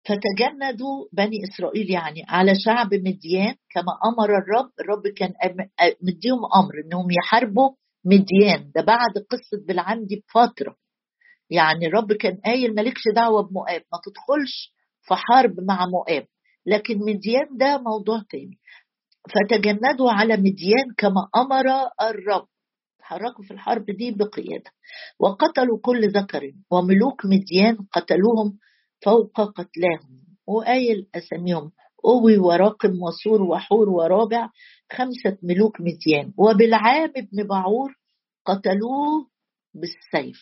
فتجندوا 0.05 1.07
بني 1.13 1.37
إسرائيل 1.45 1.91
يعني 1.91 2.23
على 2.29 2.53
شعب 2.65 2.95
مديان 2.95 3.55
كما 3.71 3.93
أمر 4.05 4.31
الرب 4.39 4.71
الرب 4.81 5.15
كان 5.17 5.33
مديهم 6.03 6.41
أمر 6.57 6.73
إنهم 6.87 7.07
يحاربوا 7.11 7.71
مديان. 8.05 8.71
ده 8.75 8.83
بعد 8.83 9.11
قصة 9.31 9.67
بلعام 9.69 10.05
دي 10.05 10.25
بفترة. 10.29 10.77
يعني 11.51 11.87
الرب 11.87 12.13
كان 12.13 12.37
قايل 12.45 12.75
مالكش 12.75 13.01
دعوة 13.17 13.43
بمؤاب 13.43 13.83
ما 13.93 13.99
تدخلش 14.05 14.75
في 15.03 15.15
حرب 15.15 15.61
مع 15.61 15.87
مؤاب. 15.87 16.27
لكن 16.67 16.99
مديان 16.99 17.57
ده 17.57 17.79
موضوع 17.79 18.23
تاني. 18.31 18.59
فتجندوا 19.35 20.11
على 20.11 20.37
مديان 20.37 20.87
كما 20.99 21.29
أمر 21.37 21.65
الرب. 22.11 22.47
تحركوا 22.99 23.45
في 23.45 23.51
الحرب 23.51 23.85
دي 23.87 24.11
بقيادة. 24.11 24.71
وقتلوا 25.21 25.79
كل 25.83 26.09
ذكر. 26.09 26.53
وملوك 26.71 27.27
مديان 27.27 27.77
قتلوهم 27.93 28.59
فوق 29.05 29.41
قتلاهم. 29.41 30.23
وقايل 30.47 31.09
اساميهم 31.15 31.73
أوي 32.05 32.39
وراقم 32.39 33.03
وسور 33.03 33.43
وحور 33.43 33.89
ورابع 33.89 34.49
خمسة 34.93 35.39
ملوك 35.43 35.81
مديان. 35.81 36.33
وبالعام 36.39 37.13
ابن 37.17 37.47
بعور 37.49 37.95
قتلوه 38.45 39.29
بالسيف. 39.75 40.41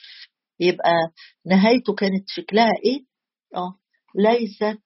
يبقى 0.60 0.92
نهايته 1.46 1.94
كانت 1.94 2.24
شكلها 2.26 2.72
إيه؟ 2.84 3.04
آه 3.56 3.74
ليست 4.14 4.78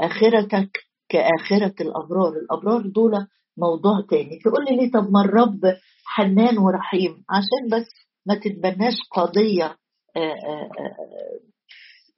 آخرتك 0.00 0.70
كآخرة 1.08 1.74
الأبرار. 1.80 2.32
الأبرار 2.32 2.80
دول 2.86 3.12
موضوع 3.56 4.00
تاني. 4.10 4.38
تقول 4.44 4.64
لي 4.70 4.76
ليه؟ 4.76 4.92
طب 4.92 5.10
ما 5.10 5.20
الرب 5.24 5.60
حنان 6.04 6.58
ورحيم. 6.58 7.24
عشان 7.30 7.68
بس 7.78 7.86
ما 8.26 8.34
تتبناش 8.34 8.94
قضية 9.12 9.76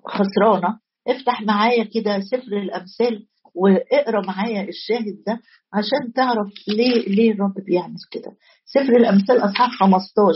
خسرانة 0.06 0.78
افتح 1.08 1.42
معايا 1.42 1.84
كده 1.84 2.20
سفر 2.20 2.52
الأمثال 2.56 3.26
واقرأ 3.54 4.26
معايا 4.26 4.68
الشاهد 4.68 5.22
ده 5.26 5.40
عشان 5.72 6.12
تعرف 6.14 6.48
ليه 6.68 7.08
ليه 7.08 7.32
الرب 7.32 7.54
بيعمل 7.66 7.96
كده. 8.10 8.32
سفر 8.64 8.96
الأمثال 8.96 9.38
أصحاح 9.38 9.70
15 9.78 10.34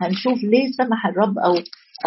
هنشوف 0.00 0.44
ليه 0.44 0.70
سمح 0.78 1.06
الرب 1.06 1.38
أو 1.38 1.54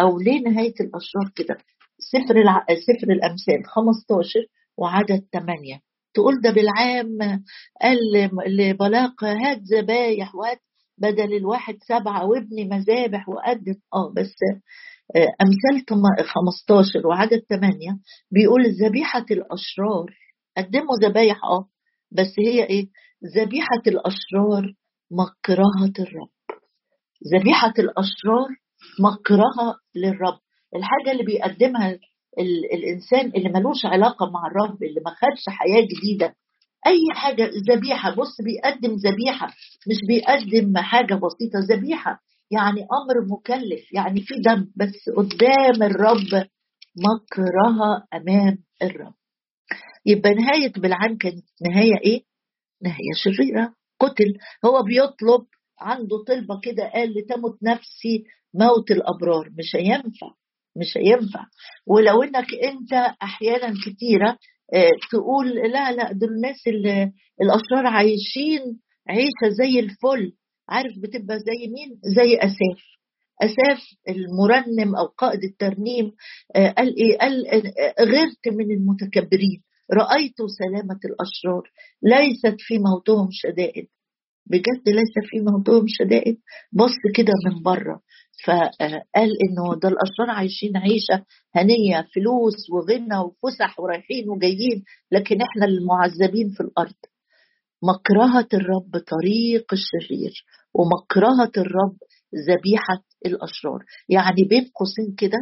أو 0.00 0.18
ليه 0.18 0.40
نهاية 0.40 0.74
الأشرار 0.80 1.30
كده. 1.36 1.56
سفر 1.98 2.36
الع... 2.36 2.64
سفر 2.86 3.12
الأمثال 3.12 3.66
15 3.66 4.40
وعدد 4.78 5.24
ثمانية 5.32 5.80
تقول 6.14 6.40
ده 6.40 6.50
بالعام 6.50 7.42
قال 7.82 8.30
لبلاق 8.46 9.24
هات 9.24 9.58
ذبايح 9.72 10.34
وهات 10.34 10.60
بدل 10.98 11.36
الواحد 11.36 11.76
سبعة 11.88 12.24
وابني 12.26 12.64
مذابح 12.64 13.28
وقدم. 13.28 13.74
آه 13.94 14.12
بس 14.16 14.34
أمثال 15.16 15.86
15 16.26 17.06
وعدد 17.06 17.42
8 17.50 17.76
بيقول 18.30 18.62
ذبيحة 18.66 19.26
الأشرار 19.30 20.06
قدموا 20.56 20.96
ذبايح 21.02 21.44
آه 21.44 21.68
بس 22.12 22.32
هي 22.38 22.64
إيه؟ 22.64 22.86
ذبيحة 23.36 23.82
الأشرار 23.86 24.72
مكرهة 25.10 25.92
الرب. 25.98 26.28
ذبيحة 27.34 27.72
الأشرار 27.78 28.48
مكرها 29.00 29.76
للرب. 29.94 30.38
الحاجة 30.76 31.12
اللي 31.12 31.22
بيقدمها 31.24 31.98
الإنسان 32.74 33.32
اللي 33.36 33.48
ملوش 33.48 33.86
علاقة 33.86 34.30
مع 34.30 34.46
الرب 34.46 34.82
اللي 34.82 35.00
ما 35.04 35.10
خدش 35.10 35.44
حياة 35.48 35.80
جديدة 35.80 36.34
أي 36.86 37.00
حاجة 37.14 37.50
ذبيحة 37.70 38.14
بص 38.14 38.40
بيقدم 38.44 38.94
ذبيحة 38.94 39.46
مش 39.88 39.96
بيقدم 40.08 40.78
حاجة 40.78 41.14
بسيطة 41.14 41.58
ذبيحة. 41.76 42.20
يعني 42.50 42.80
أمر 42.80 43.26
مكلف 43.36 43.92
يعني 43.92 44.20
في 44.20 44.34
دم 44.34 44.70
بس 44.76 45.10
قدام 45.16 45.82
الرب 45.82 46.46
مكرها 46.96 48.06
أمام 48.14 48.58
الرب. 48.82 49.14
يبقى 50.06 50.34
نهاية 50.34 50.72
بالعام 50.72 51.16
كانت 51.18 51.44
نهاية 51.62 51.98
إيه؟ 52.04 52.22
نهاية 52.82 53.12
شريرة. 53.14 53.74
قتل. 54.00 54.34
هو 54.64 54.82
بيطلب 54.82 55.46
عنده 55.80 56.24
طلبة 56.26 56.60
كده 56.62 56.90
قال 56.94 57.14
لتمت 57.18 57.62
نفسي 57.62 58.24
موت 58.54 58.90
الأبرار. 58.90 59.50
مش 59.58 59.76
هينفع 59.76 60.30
مش 60.76 60.96
هينفع. 60.96 61.44
ولو 61.86 62.22
إنك 62.22 62.46
أنت 62.64 62.92
أحيانا 63.22 63.74
كتيرة 63.86 64.38
آه، 64.74 64.90
تقول 65.10 65.48
لا 65.50 65.92
لا 65.92 66.12
دول 66.12 66.28
الناس 66.28 66.62
الأشرار 67.42 67.86
عايشين 67.86 68.80
عيشة 69.08 69.48
زي 69.58 69.80
الفل. 69.80 70.32
عارف 70.68 70.92
بتبقى 71.02 71.38
زي 71.38 71.68
مين؟ 71.72 72.00
زي 72.16 72.36
أساف. 72.36 72.82
أساف 73.42 73.80
المرنم 74.08 74.96
أو 74.96 75.06
قائد 75.06 75.44
الترنيم 75.44 76.12
آه، 76.56 76.68
قال 76.70 76.96
إيه؟ 76.96 77.18
قال 77.18 77.46
آه، 77.46 78.04
غرت 78.04 78.48
من 78.48 78.70
المتكبرين. 78.74 79.62
رأيت 79.92 80.34
سلامة 80.58 81.00
الأشرار. 81.04 81.70
ليست 82.02 82.56
في 82.58 82.78
موتهم 82.78 83.28
شدائد. 83.32 83.86
بجد 84.46 84.88
ليس 84.88 85.14
في 85.30 85.40
موضوع 85.40 85.82
شدائد؟ 85.86 86.38
بص 86.72 86.96
كده 87.16 87.32
من 87.46 87.62
بره. 87.62 88.00
فقال 88.44 89.30
إنه 89.44 89.74
ده 89.82 89.88
الأشرار 89.88 90.30
عايشين 90.30 90.76
عيشة 90.76 91.24
هنية 91.54 92.08
فلوس 92.14 92.70
وغنى 92.72 93.18
وفسح 93.18 93.80
ورايحين 93.80 94.30
وجايين 94.30 94.84
لكن 95.12 95.38
إحنا 95.42 95.66
المعذبين 95.66 96.48
في 96.50 96.60
الأرض. 96.60 96.94
مكرهة 97.82 98.48
الرب 98.54 98.90
طريق 99.06 99.66
الشرير 99.72 100.44
ومكرهة 100.74 101.52
الرب 101.56 101.96
ذبيحة 102.48 103.02
الأشرار. 103.26 103.84
يعني 104.08 104.44
بين 104.50 104.70
قوسين 104.74 105.14
كده 105.18 105.38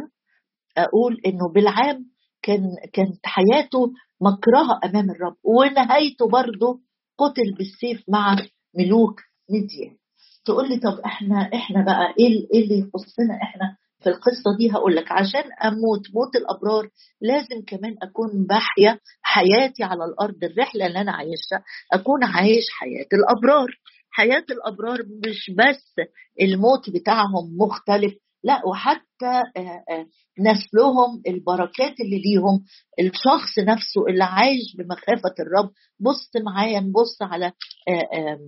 أقول 0.77 1.21
إنه 1.25 1.49
بالعام 1.53 2.05
كان 2.41 2.61
كانت 2.93 3.19
حياته 3.25 3.91
مكرهة 4.21 4.79
أمام 4.85 5.09
الرب 5.11 5.35
ونهايته 5.43 6.27
برضه 6.29 6.81
قتل 7.17 7.53
بالسيف 7.57 8.03
مع 8.09 8.35
ملوك 8.77 9.21
ميديا 9.51 9.97
تقول 10.45 10.69
لي 10.69 10.77
طب 10.79 10.99
إحنا 11.05 11.49
إحنا 11.53 11.85
بقى 11.85 12.13
إيه 12.19 12.47
إيه 12.53 12.63
اللي 12.63 12.79
يخصنا 12.79 13.35
إحنا؟ 13.43 13.77
في 14.05 14.11
القصة 14.11 14.57
دي 14.57 14.71
هقول 14.71 14.95
لك 14.95 15.11
عشان 15.11 15.43
أموت 15.63 16.01
موت 16.13 16.35
الأبرار 16.35 16.89
لازم 17.21 17.65
كمان 17.67 17.95
أكون 18.03 18.45
باحية 18.49 18.99
حياتي 19.21 19.83
على 19.83 20.05
الأرض 20.05 20.43
الرحلة 20.43 20.85
اللي 20.87 21.01
أنا 21.01 21.11
عايشها 21.11 21.63
أكون 21.93 22.23
عايش 22.23 22.65
حياة 22.79 23.07
الأبرار. 23.13 23.67
حياة 24.11 24.45
الأبرار 24.51 24.99
مش 25.27 25.51
بس 25.57 26.05
الموت 26.41 26.89
بتاعهم 26.89 27.57
مختلف 27.57 28.13
لا 28.43 28.61
وحتى 28.67 29.41
آه، 29.57 29.83
آه، 29.89 30.05
نسلهم 30.39 31.21
البركات 31.27 31.93
اللي 31.99 32.21
ليهم 32.25 32.63
الشخص 32.99 33.59
نفسه 33.59 34.07
اللي 34.09 34.23
عايش 34.23 34.75
بمخافة 34.77 35.35
الرب. 35.39 35.71
بص 35.99 36.29
معايا 36.45 36.79
نبص 36.79 37.17
على 37.21 37.45
آه، 37.89 38.39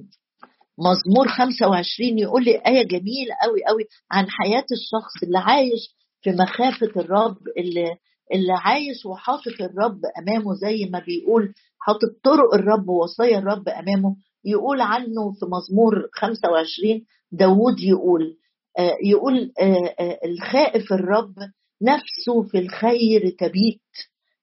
مزمور 0.79 1.27
25 1.27 2.19
يقول 2.19 2.43
لي 2.43 2.51
آية 2.67 2.83
جميلة 2.87 3.35
قوي 3.43 3.65
قوي 3.67 3.83
عن 4.11 4.25
حياة 4.29 4.65
الشخص 4.71 5.23
اللي 5.23 5.37
عايش 5.37 5.95
في 6.21 6.31
مخافة 6.31 7.01
الرب 7.01 7.37
اللي 7.57 7.97
اللي 8.33 8.53
عايش 8.53 9.05
وحاطط 9.05 9.61
الرب 9.61 9.99
أمامه 10.19 10.53
زي 10.53 10.85
ما 10.85 10.99
بيقول 10.99 11.53
حاطط 11.79 12.09
طرق 12.23 12.53
الرب 12.53 12.89
ووصايا 12.89 13.37
الرب 13.37 13.69
أمامه 13.69 14.15
يقول 14.45 14.81
عنه 14.81 15.31
في 15.31 15.45
مزمور 15.45 16.09
25 16.13 17.05
داود 17.31 17.79
يقول 17.79 18.37
آه، 18.79 18.97
يقول 19.03 19.51
آه، 19.59 19.95
آه، 19.99 20.19
الخائف 20.25 20.93
الرب 20.93 21.33
نفسه 21.81 22.43
في 22.51 22.59
الخير 22.59 23.29
تبيت. 23.39 23.81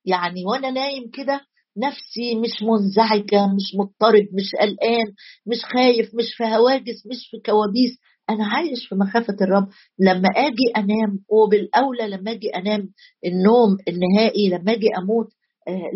يعني 0.05 0.45
وأنا 0.45 0.71
نايم 0.71 1.11
كده 1.11 1.41
نفسي 1.77 2.35
مش 2.35 2.63
منزعجة 2.63 3.47
مش 3.47 3.75
مضطرب 3.79 4.27
مش 4.35 4.51
قلقان 4.61 5.07
مش 5.47 5.65
خايف 5.65 6.15
مش 6.15 6.35
في 6.37 6.45
هواجس 6.45 7.07
مش 7.07 7.29
في 7.31 7.37
كوابيس. 7.47 7.99
أنا 8.31 8.47
عايش 8.47 8.89
في 8.89 8.95
مخافة 8.95 9.37
الرب. 9.41 9.69
لما 9.99 10.29
أجي 10.37 10.73
أنام 10.77 11.19
وبالأولى 11.29 12.09
لما 12.09 12.31
أجي 12.33 12.49
أنام 12.49 12.89
النوم 13.27 13.77
النهائي 13.89 14.49
لما 14.49 14.73
أجي 14.73 14.89
أموت 14.99 15.29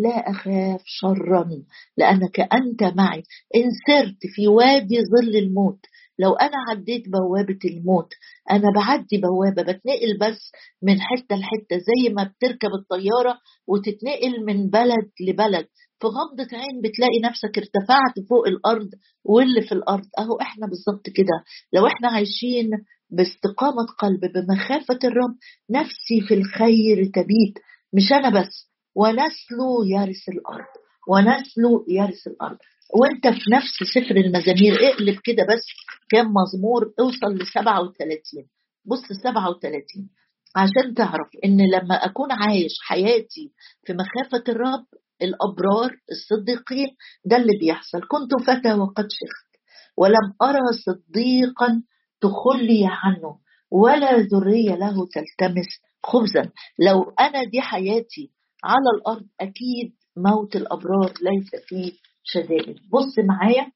لا 0.03 0.31
أخاف 0.31 0.83
شرا 0.85 1.51
لأنك 1.97 2.41
أنت 2.41 2.83
معي. 2.97 3.23
إن 3.57 3.71
سرت 3.87 4.19
في 4.35 4.49
وادي 4.49 4.97
ظل 5.05 5.37
الموت 5.37 5.81
لو 6.19 6.33
أنا 6.35 6.57
عديت 6.71 7.03
بوابة 7.09 7.59
الموت 7.65 8.13
أنا 8.51 8.71
بعدي 8.75 9.17
بوابة 9.19 9.63
بتنقل 9.63 10.19
بس 10.21 10.53
من 10.83 11.01
حتة 11.01 11.37
لحتة 11.37 11.77
زي 11.79 12.13
ما 12.15 12.25
بتركب 12.25 12.69
الطيارة 12.81 13.39
وتتنقل 13.67 14.45
من 14.45 14.71
بلد 14.71 15.11
لبلد. 15.29 15.67
في 16.01 16.07
غمضة 16.07 16.57
عين 16.57 16.81
بتلاقي 16.85 17.21
نفسك 17.25 17.59
ارتفعت 17.59 18.29
فوق 18.29 18.47
الأرض 18.47 18.89
واللي 19.25 19.63
في 19.63 19.73
الأرض. 19.73 20.07
أهو 20.19 20.41
إحنا 20.41 20.67
بالظبط 20.67 21.07
كده. 21.17 21.37
لو 21.73 21.87
إحنا 21.87 22.09
عايشين 22.09 22.71
باستقامة 23.11 23.87
قلب 23.99 24.21
بمخافة 24.21 24.99
الرب 25.05 25.35
نفسي 25.71 26.21
في 26.29 26.35
الخير 26.35 27.05
تبيت. 27.15 27.55
مش 27.93 28.13
أنا 28.13 28.41
بس. 28.41 28.69
ونسله 28.95 29.71
يرث 29.87 30.29
الأرض. 30.29 30.73
ونسله 31.09 31.85
يرث 31.89 32.27
الأرض. 32.27 32.59
وانت 32.95 33.27
في 33.27 33.51
نفس 33.51 33.75
سفر 33.95 34.17
المزامير 34.17 34.73
اقلب 34.89 35.19
كده 35.25 35.43
بس 35.45 35.65
كام 36.11 36.27
مزمور 36.27 36.93
اوصل 37.01 37.35
ل 37.43 37.47
37 37.47 38.49
بص 38.85 39.03
37 39.23 40.11
عشان 40.57 40.95
تعرف 40.95 41.29
إن 41.45 41.57
لما 41.71 41.95
أكون 41.95 42.33
عايش 42.33 42.73
حياتي 42.83 43.53
في 43.87 43.93
مخافة 43.93 44.45
الرب 44.49 44.87
الأبرار 45.23 45.91
الصديقين 46.11 46.89
ده 47.25 47.37
اللي 47.37 47.59
بيحصل. 47.61 48.01
كنت 48.01 48.43
فتى 48.47 48.73
وقد 48.75 49.05
شخت 49.11 49.49
ولم 49.97 50.35
أرى 50.43 50.61
صديقا 50.87 51.83
تخلي 52.21 52.83
عنه 52.87 53.39
ولا 53.71 54.17
ذرية 54.19 54.75
له 54.75 54.95
تلتمس 55.07 55.69
خبزا. 56.07 56.51
لو 56.79 57.03
أنا 57.21 57.45
دي 57.45 57.61
حياتي 57.61 58.31
على 58.65 58.91
الأرض 58.99 59.27
أكيد 59.41 59.95
موت 60.17 60.57
الأبرار 60.57 61.13
ليس 61.23 61.63
فيه. 61.69 61.93
شدائد 62.33 62.77
بص 62.93 63.19
معايا 63.29 63.73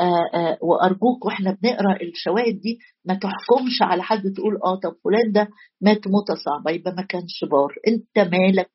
آه 0.00 0.36
آه 0.38 0.58
وأرجوك 0.62 1.24
وإحنا 1.26 1.56
بنقرأ 1.62 2.02
الشواهد 2.02 2.60
دي 2.60 2.78
ما 3.04 3.14
تحكمش 3.14 3.82
على 3.82 4.02
حد 4.02 4.22
تقول 4.36 4.54
آه 4.64 4.74
طب 4.80 4.92
فلان 5.04 5.32
ده 5.32 5.48
مات 5.80 6.08
موتة 6.08 6.34
صعبة 6.34 6.70
يبقى 6.70 6.94
ما 6.96 7.02
كانش 7.02 7.44
بار. 7.50 7.74
أنت 7.88 8.28
مالك؟ 8.34 8.70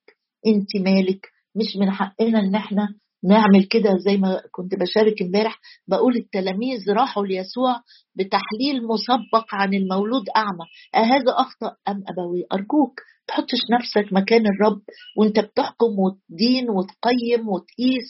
أنت 0.47 0.75
مالك؟ 0.87 1.27
مش 1.55 1.77
من 1.79 1.91
حقنا 1.91 2.39
إن 2.39 2.55
إحنا 2.55 2.87
نعمل 3.23 3.63
كده 3.63 3.97
زي 4.05 4.17
ما 4.17 4.41
كنت 4.51 4.75
بشارك 4.75 5.21
إمبارح. 5.21 5.59
بقول 5.87 6.15
التلاميذ 6.15 6.79
راحوا 6.91 7.25
ليسوع 7.25 7.81
بتحليل 8.15 8.87
مسبق 8.87 9.45
عن 9.53 9.73
المولود 9.73 10.23
أعمى. 10.35 10.65
اهذا 10.95 11.31
أخطأ 11.37 11.75
أم 11.87 12.03
أبوي؟ 12.07 12.45
أرجوك 12.53 12.99
تحطش 13.27 13.59
نفسك 13.79 14.13
مكان 14.13 14.43
الرب 14.47 14.81
وأنت 15.17 15.39
بتحكم 15.39 15.95
وتدين 15.99 16.69
وتقيم 16.69 17.47
وتقيس 17.49 18.09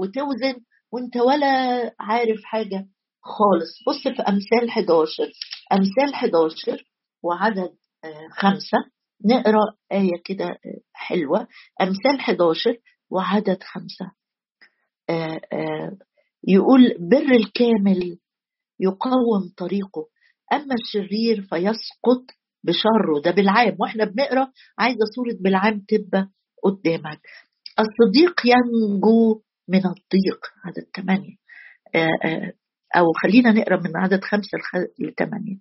وتوزن 0.00 0.54
وانت 0.92 1.16
ولا 1.16 1.46
عارف 2.00 2.40
حاجة 2.44 2.88
خالص. 3.22 3.82
بص 3.88 4.02
في 4.16 4.22
أمثال 4.22 4.70
11 4.70 5.30
أمثال 5.72 6.14
11 6.14 6.84
وعدد 7.22 7.70
آه، 8.04 8.28
خمسة 8.30 8.78
نقرأ 9.24 9.74
آية 9.92 10.22
كده 10.24 10.44
آه، 10.46 10.80
حلوة. 10.92 11.48
أمثال 11.82 12.20
11 12.20 12.76
وعدد 13.10 13.62
خمسة 13.62 14.10
آه، 15.10 15.40
يقول 16.48 16.96
بر 17.00 17.34
الكامل 17.36 18.18
يقاوم 18.80 19.52
طريقه 19.56 20.08
أما 20.52 20.74
الشرير 20.74 21.42
فيسقط 21.42 22.24
بشره. 22.64 23.20
ده 23.24 23.30
بالعام 23.30 23.76
وإحنا 23.80 24.04
بنقرأ 24.04 24.52
عايزة 24.78 24.98
صورة 25.16 25.36
بالعام 25.40 25.84
تبقى 25.88 26.28
قدامك. 26.64 27.20
الصديق 27.80 28.40
ينجو 28.44 29.42
من 29.68 29.78
الضيق. 29.78 30.40
عدد 30.64 30.86
ثمانية 30.96 31.36
آه، 31.94 32.08
آه، 32.24 32.52
أو 32.96 33.12
خلينا 33.22 33.52
نقرأ 33.52 33.80
من 33.80 33.96
عدد 33.96 34.24
خمسة 34.24 34.58
لثمانية. 34.98 35.56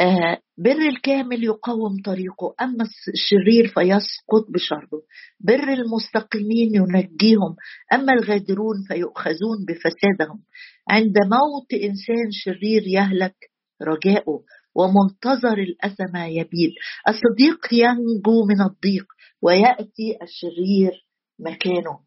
آه، 0.00 0.38
بر 0.58 0.88
الكامل 0.88 1.44
يقوم 1.44 1.96
طريقه 2.04 2.54
أما 2.60 2.84
الشرير 3.14 3.66
فيسقط 3.66 4.50
بشره 4.54 5.02
بر 5.40 5.72
المستقيمين 5.72 6.74
ينجيهم 6.74 7.56
أما 7.92 8.12
الغادرون 8.12 8.76
فيؤخذون 8.88 9.58
بفسادهم. 9.68 10.42
عند 10.90 11.14
موت 11.18 11.82
إنسان 11.82 12.30
شرير 12.30 12.82
يهلك 12.86 13.36
رجاؤه 13.82 14.44
ومنتظر 14.74 15.58
الأسى 15.58 16.04
ما 16.14 16.26
يبيد 16.28 16.70
الصديق 17.08 17.66
ينجو 17.72 18.46
من 18.46 18.60
الضيق 18.60 19.06
ويأتي 19.42 20.18
الشرير 20.22 21.05
مكانه. 21.38 21.98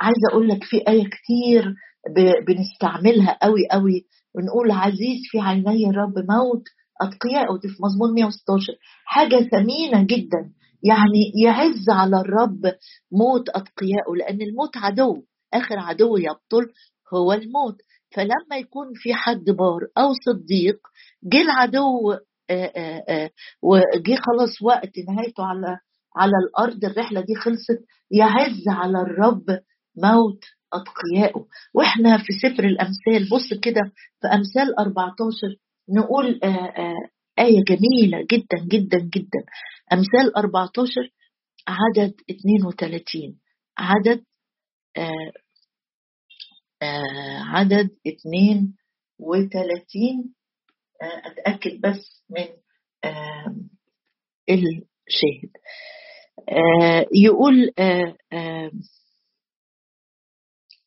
عايزة 0.00 0.28
أقول 0.32 0.48
لك 0.48 0.64
في 0.64 0.76
آية 0.88 1.04
كتير 1.04 1.74
بنستعملها 2.46 3.38
قوي 3.42 3.68
قوي 3.70 4.06
ونقول 4.34 4.70
عزيز 4.70 5.18
في 5.30 5.40
عيني 5.40 5.90
الرب 5.90 6.18
موت 6.18 6.62
أتقياء 7.02 7.52
ودي 7.52 7.68
في 7.68 7.76
مزمور 7.82 8.12
116 8.14 8.72
حاجة 9.04 9.36
ثمينة 9.36 10.06
جدا. 10.06 10.52
يعني 10.82 11.32
يعز 11.44 11.90
على 11.90 12.20
الرب 12.20 12.60
موت 13.12 13.48
أتقيائه 13.48 14.14
لأن 14.18 14.42
الموت 14.42 14.76
عدو. 14.76 15.22
آخر 15.54 15.78
عدو 15.78 16.16
يبطل 16.16 16.72
هو 17.14 17.32
الموت. 17.32 17.76
فلما 18.10 18.56
يكون 18.58 18.86
في 18.94 19.14
حد 19.14 19.44
بار 19.44 19.80
أو 19.98 20.08
صديق 20.26 20.78
جه 21.24 21.42
العدو 21.42 22.16
وجه 23.62 24.16
خلاص 24.16 24.62
وقت 24.62 24.98
نهايته 25.08 25.44
على 25.44 25.78
على 26.16 26.32
الأرض 26.48 26.84
الرحلة 26.84 27.20
دي 27.20 27.34
خلصت 27.34 27.84
يعز 28.10 28.68
على 28.68 28.98
الرب 29.02 29.44
موت 29.96 30.44
أتقيائه. 30.72 31.46
وإحنا 31.74 32.18
في 32.18 32.32
سفر 32.42 32.64
الأمثال 32.64 33.28
بص 33.30 33.54
كده 33.62 33.80
في 34.20 34.28
أمثال 34.28 34.78
14 34.78 35.56
نقول 35.88 36.40
آية 37.38 37.64
جميلة 37.64 38.26
جدا 38.32 38.58
جدا 38.68 38.98
جدا. 38.98 39.44
أمثال 39.92 40.36
14 40.36 40.90
عدد 41.68 42.14
32 42.30 43.38
عدد 43.78 44.24
آه 44.96 45.32
آه 46.82 47.42
عدد 47.44 47.90
32 48.06 50.34
آه 51.02 51.22
أتأكد 51.26 51.80
بس 51.80 52.22
من 52.30 52.46
آه 53.04 53.56
الشاهد. 54.50 55.50
آه 55.56 56.01
يقول 57.14 57.70
آه 57.78 58.16
آه 58.32 58.70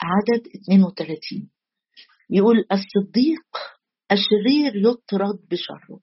عدد 0.01 0.47
32 0.47 1.49
يقول 2.29 2.57
الصديق 2.71 3.45
الشرير 4.11 4.75
يطرد 4.75 5.39
بشره. 5.51 5.99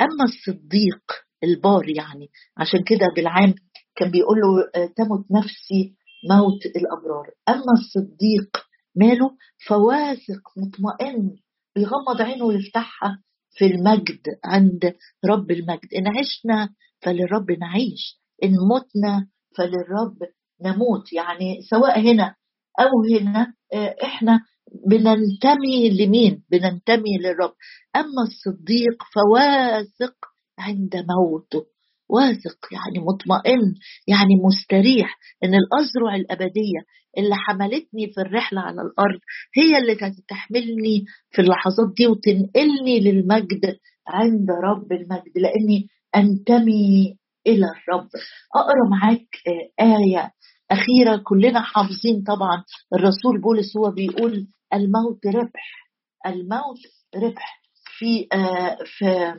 أما 0.00 0.24
الصديق 0.24 1.02
البار 1.44 1.88
يعني 1.88 2.28
عشان 2.56 2.84
كده 2.84 3.06
بالعام 3.16 3.54
كان 3.96 4.10
بيقول 4.10 4.38
له 4.38 4.82
آه، 4.82 4.86
تمت 4.86 5.24
نفسي 5.30 5.94
موت 6.30 6.66
الأبرار. 6.66 7.30
أما 7.48 7.72
الصديق 7.78 8.56
ماله 8.96 9.36
فواثق 9.66 10.42
مطمئن 10.56 11.36
بيغمض 11.74 12.22
عينه 12.22 12.44
ويفتحها 12.44 13.22
في 13.50 13.66
المجد 13.66 14.22
عند 14.44 14.94
رب 15.24 15.50
المجد. 15.50 15.94
إن 15.96 16.08
عشنا 16.08 16.74
فللرب 17.02 17.50
نعيش. 17.50 18.21
إن 18.44 18.50
متنا 18.50 19.26
فللرب 19.56 20.16
نموت. 20.64 21.12
يعني 21.12 21.60
سواء 21.70 22.00
هنا 22.00 22.34
أو 22.80 23.18
هنا 23.20 23.54
آه، 23.74 23.96
إحنا 24.04 24.40
بننتمي 24.88 25.90
لمين؟ 25.90 26.42
بننتمي 26.50 27.18
للرب. 27.18 27.52
أما 27.96 28.22
الصديق 28.28 29.02
فواثق 29.14 30.14
عند 30.58 30.96
موته. 30.96 31.72
واثق 32.08 32.58
يعني 32.72 32.98
مطمئن 33.06 33.74
يعني 34.06 34.34
مستريح 34.44 35.18
إن 35.44 35.54
الازرع 35.54 36.14
الأبدية 36.16 36.80
اللي 37.18 37.34
حملتني 37.36 38.12
في 38.14 38.20
الرحلة 38.20 38.60
على 38.60 38.82
الأرض 38.82 39.20
هي 39.56 39.78
اللي 39.78 39.94
تحملني 40.28 41.04
في 41.30 41.42
اللحظات 41.42 41.94
دي 41.96 42.06
وتنقلني 42.06 43.00
للمجد 43.00 43.76
عند 44.08 44.50
رب 44.50 44.92
المجد. 44.92 45.32
لأني 45.36 45.86
أنتمي 46.16 47.16
إلى 47.46 47.66
الرب. 47.66 48.08
أقرأ 48.56 48.88
معاك 48.90 49.26
آه، 49.48 49.84
آية 49.84 50.32
أخيرة. 50.70 51.22
كلنا 51.24 51.60
حافظين 51.60 52.22
طبعا. 52.26 52.64
الرسول 52.94 53.40
بولس 53.40 53.76
هو 53.76 53.90
بيقول 53.90 54.46
الموت 54.74 55.26
ربح. 55.26 55.90
الموت 56.26 56.78
ربح. 57.16 57.62
في 57.98 58.26
آه 58.32 58.78
في 58.84 59.34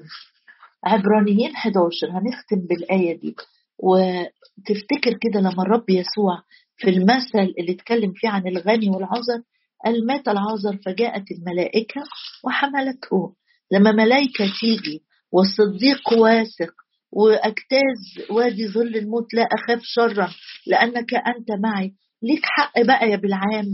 عبرانيين 0.85 1.55
11 1.55 2.07
هنختم 2.09 2.67
بالآية 2.69 3.19
دي. 3.19 3.35
وتفتكر 3.79 5.17
كده 5.21 5.39
لما 5.39 5.63
الرب 5.63 5.89
يسوع 5.89 6.43
في 6.77 6.89
المثل 6.89 7.53
اللي 7.59 7.71
اتكلم 7.71 8.13
فيه 8.15 8.29
عن 8.29 8.47
الغني 8.47 8.89
والعذر 8.89 9.43
قال 9.85 10.07
مات 10.07 10.27
العذر 10.27 10.77
فجاءت 10.85 11.23
الملائكة 11.31 12.01
وحملته. 12.45 13.35
لما 13.71 13.91
ملائكة 13.91 14.45
تيجي 14.59 15.03
والصديق 15.31 16.13
واثق 16.13 16.73
وأجتاز 17.15 18.29
وادي 18.29 18.67
ظل 18.67 18.95
الموت 18.95 19.33
لا 19.33 19.43
أخاف 19.43 19.79
شرا 19.83 20.29
لأنك 20.67 21.13
أنت 21.13 21.51
معي. 21.63 21.93
ليك 22.23 22.41
حق 22.43 22.81
بقى 22.81 23.09
يا 23.09 23.15
بالعام. 23.15 23.65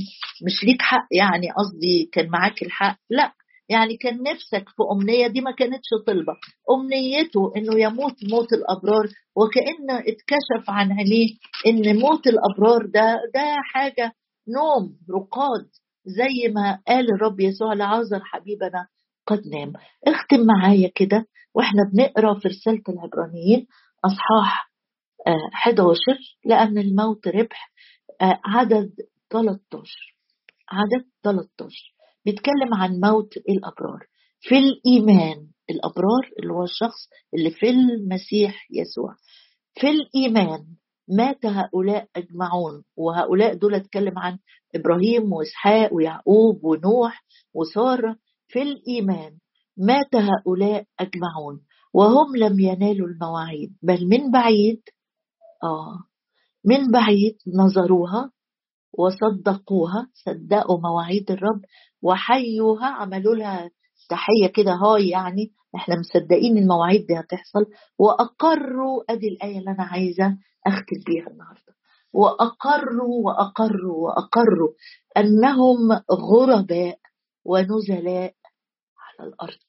مش 0.46 0.64
ليك 0.64 0.82
حق 0.82 1.08
يعني 1.12 1.48
قصدي 1.58 2.10
كان 2.14 2.30
معاك 2.30 2.62
الحق. 2.64 2.98
لا 3.10 3.32
يعني 3.70 3.98
كان 3.98 4.24
نفسك 4.24 4.70
في 4.70 4.84
أمنية 4.96 5.28
دي 5.28 5.42
ما 5.42 5.52
كانتش 5.52 5.90
طلبة. 6.08 6.34
أمنيته 6.72 7.52
إنه 7.58 7.80
يموت 7.80 8.16
موت 8.32 8.54
الأبرار 8.54 9.08
وكأن 9.36 9.92
اتكشف 9.92 10.70
عن 10.70 10.92
عينيه 10.92 11.30
إن 11.68 12.00
موت 12.00 12.28
الأبرار 12.28 12.86
ده 12.86 13.16
ده 13.34 13.56
حاجة 13.74 14.12
نوم 14.58 14.98
رقاد 15.16 15.68
زي 16.06 16.54
ما 16.54 16.80
قال 16.88 17.14
الرب 17.16 17.40
يسوع 17.40 17.74
لعازر 17.74 18.20
حبيبنا. 18.24 18.88
قد 19.30 19.48
نام. 19.48 19.74
اختم 20.08 20.46
معايا 20.46 20.92
كده. 20.96 21.26
وإحنا 21.54 21.84
بنقرأ 21.94 22.40
في 22.40 22.48
رسالة 22.48 22.82
العبرانيين 22.90 23.68
أصحاح 24.06 24.72
11 25.54 26.12
آه، 26.12 26.16
لأن 26.46 26.78
الموت 26.78 27.28
ربح 27.28 27.72
آه، 28.22 28.40
عدد 28.46 28.92
13 29.30 30.16
عدد 30.72 31.06
13 31.24 31.94
بيتكلم 32.26 32.74
عن 32.74 33.00
موت 33.04 33.38
الأبرار. 33.38 34.06
في 34.42 34.56
الإيمان 34.58 35.48
الأبرار 35.70 36.30
اللي 36.40 36.54
هو 36.54 36.64
الشخص 36.64 37.10
اللي 37.34 37.52
في 37.52 37.70
المسيح 37.70 38.68
يسوع. 38.72 39.16
في 39.74 39.90
الإيمان 39.90 40.66
مات 41.08 41.46
هؤلاء 41.46 42.08
أجمعون. 42.16 42.84
وهؤلاء 42.98 43.54
دول 43.54 43.76
أتكلم 43.76 44.20
عن 44.20 44.38
إبراهيم 44.76 45.34
وإسحاق 45.34 45.94
ويعقوب 45.94 46.64
ونوح 46.64 47.24
وسارة. 47.54 48.16
في 48.50 48.62
الإيمان 48.62 49.38
مات 49.78 50.16
هؤلاء 50.16 50.86
أجمعون 51.00 51.62
وهم 51.94 52.36
لم 52.36 52.60
ينالوا 52.60 53.08
المواعيد 53.08 53.78
بل 53.84 54.08
من 54.08 54.32
بعيد 54.32 54.82
آه 55.64 56.00
من 56.66 56.92
بعيد 56.92 57.38
نظروها 57.56 58.32
وصدقوها 58.94 60.08
صدقوا 60.14 60.80
مواعيد 60.80 61.32
الرب 61.32 61.62
وحيوها 62.02 62.86
عملوا 62.88 63.36
لها 63.36 63.70
تحية 64.10 64.48
كده 64.56 64.72
هاي 64.72 65.10
يعني 65.10 65.52
إحنا 65.76 65.96
مصدقين 66.00 66.58
المواعيد 66.58 67.06
دي 67.08 67.20
هتحصل 67.20 67.66
وأقروا 68.00 69.04
أدي 69.10 69.28
الآية 69.28 69.60
اللي 69.60 69.72
أنا 69.72 69.84
عايزة 69.84 70.38
أختم 70.68 70.98
بيها 71.08 71.28
النهارده 71.28 71.74
وأقروا 72.14 73.26
وأقروا 73.26 73.98
وأقروا 74.06 74.70
أنهم 75.18 75.78
غرباء 76.12 77.00
ونزلاء 77.46 78.34
على 79.20 79.30
الأرض. 79.30 79.60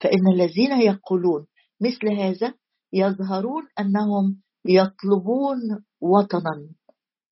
فإن 0.00 0.32
الذين 0.34 0.80
يقولون 0.80 1.46
مثل 1.80 2.08
هذا 2.20 2.54
يظهرون 2.92 3.62
أنهم 3.80 4.42
يطلبون 4.64 5.58
وطنا 6.00 6.68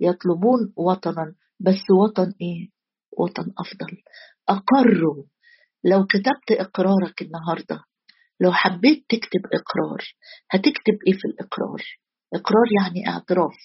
يطلبون 0.00 0.72
وطنا 0.76 1.34
بس 1.60 1.82
وطن 2.02 2.32
إيه؟ 2.40 2.68
وطن 3.18 3.52
أفضل. 3.58 3.96
اقروا 4.48 5.24
لو 5.84 6.06
كتبت 6.06 6.50
إقرارك 6.50 7.22
النهارده 7.22 7.84
لو 8.40 8.52
حبيت 8.52 9.04
تكتب 9.08 9.40
إقرار 9.52 10.02
هتكتب 10.50 10.96
إيه 11.06 11.12
في 11.12 11.24
الإقرار؟ 11.28 11.82
إقرار 12.34 12.66
يعني 12.80 13.08
اعتراف. 13.08 13.56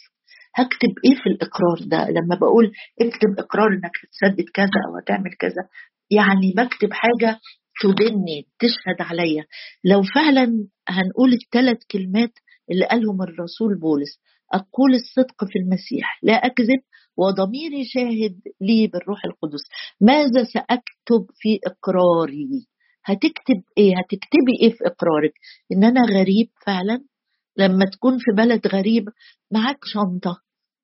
هكتب 0.56 0.94
إيه 1.06 1.16
في 1.24 1.30
الإقرار 1.30 1.78
ده؟ 1.86 2.10
لما 2.10 2.36
بقول 2.42 2.72
اكتب 3.02 3.40
إقرار 3.40 3.68
إنك 3.68 3.92
هتسدد 4.04 4.46
كذا 4.54 4.80
أو 4.88 4.98
هتعمل 4.98 5.32
كذا 5.40 5.70
يعني 6.12 6.54
بكتب 6.58 6.94
حاجة 6.94 7.40
تدني 7.82 8.48
تشهد 8.60 9.00
عليا. 9.00 9.46
لو 9.84 10.02
فعلا 10.16 10.68
هنقول 10.88 11.34
الثلاث 11.34 11.78
كلمات 11.92 12.32
اللي 12.72 12.86
قالهم 12.86 13.22
الرسول 13.22 13.80
بولس 13.80 14.20
أقول 14.54 14.96
الصدق 14.96 15.46
في 15.46 15.60
المسيح 15.60 16.20
لا 16.24 16.34
أكذب 16.34 16.82
وضميري 17.18 17.86
شاهد 17.86 18.40
لي 18.62 18.88
بالروح 18.88 19.26
القدس. 19.26 19.64
ماذا 20.02 20.44
سأكتب 20.44 21.26
في 21.36 21.60
إقراري؟ 21.66 22.68
هتكتب 23.06 23.64
إيه؟ 23.78 23.94
هتكتبي 24.00 24.54
إيه 24.62 24.70
في 24.70 24.86
إقرارك؟ 24.86 25.34
إن 25.72 25.84
أنا 25.84 26.02
غريب 26.02 26.50
فعلا؟ 26.66 27.04
لما 27.58 27.86
تكون 27.86 28.18
في 28.18 28.32
بلد 28.38 28.68
غريب 28.68 29.06
معاك 29.52 29.78
شنطة 29.86 30.38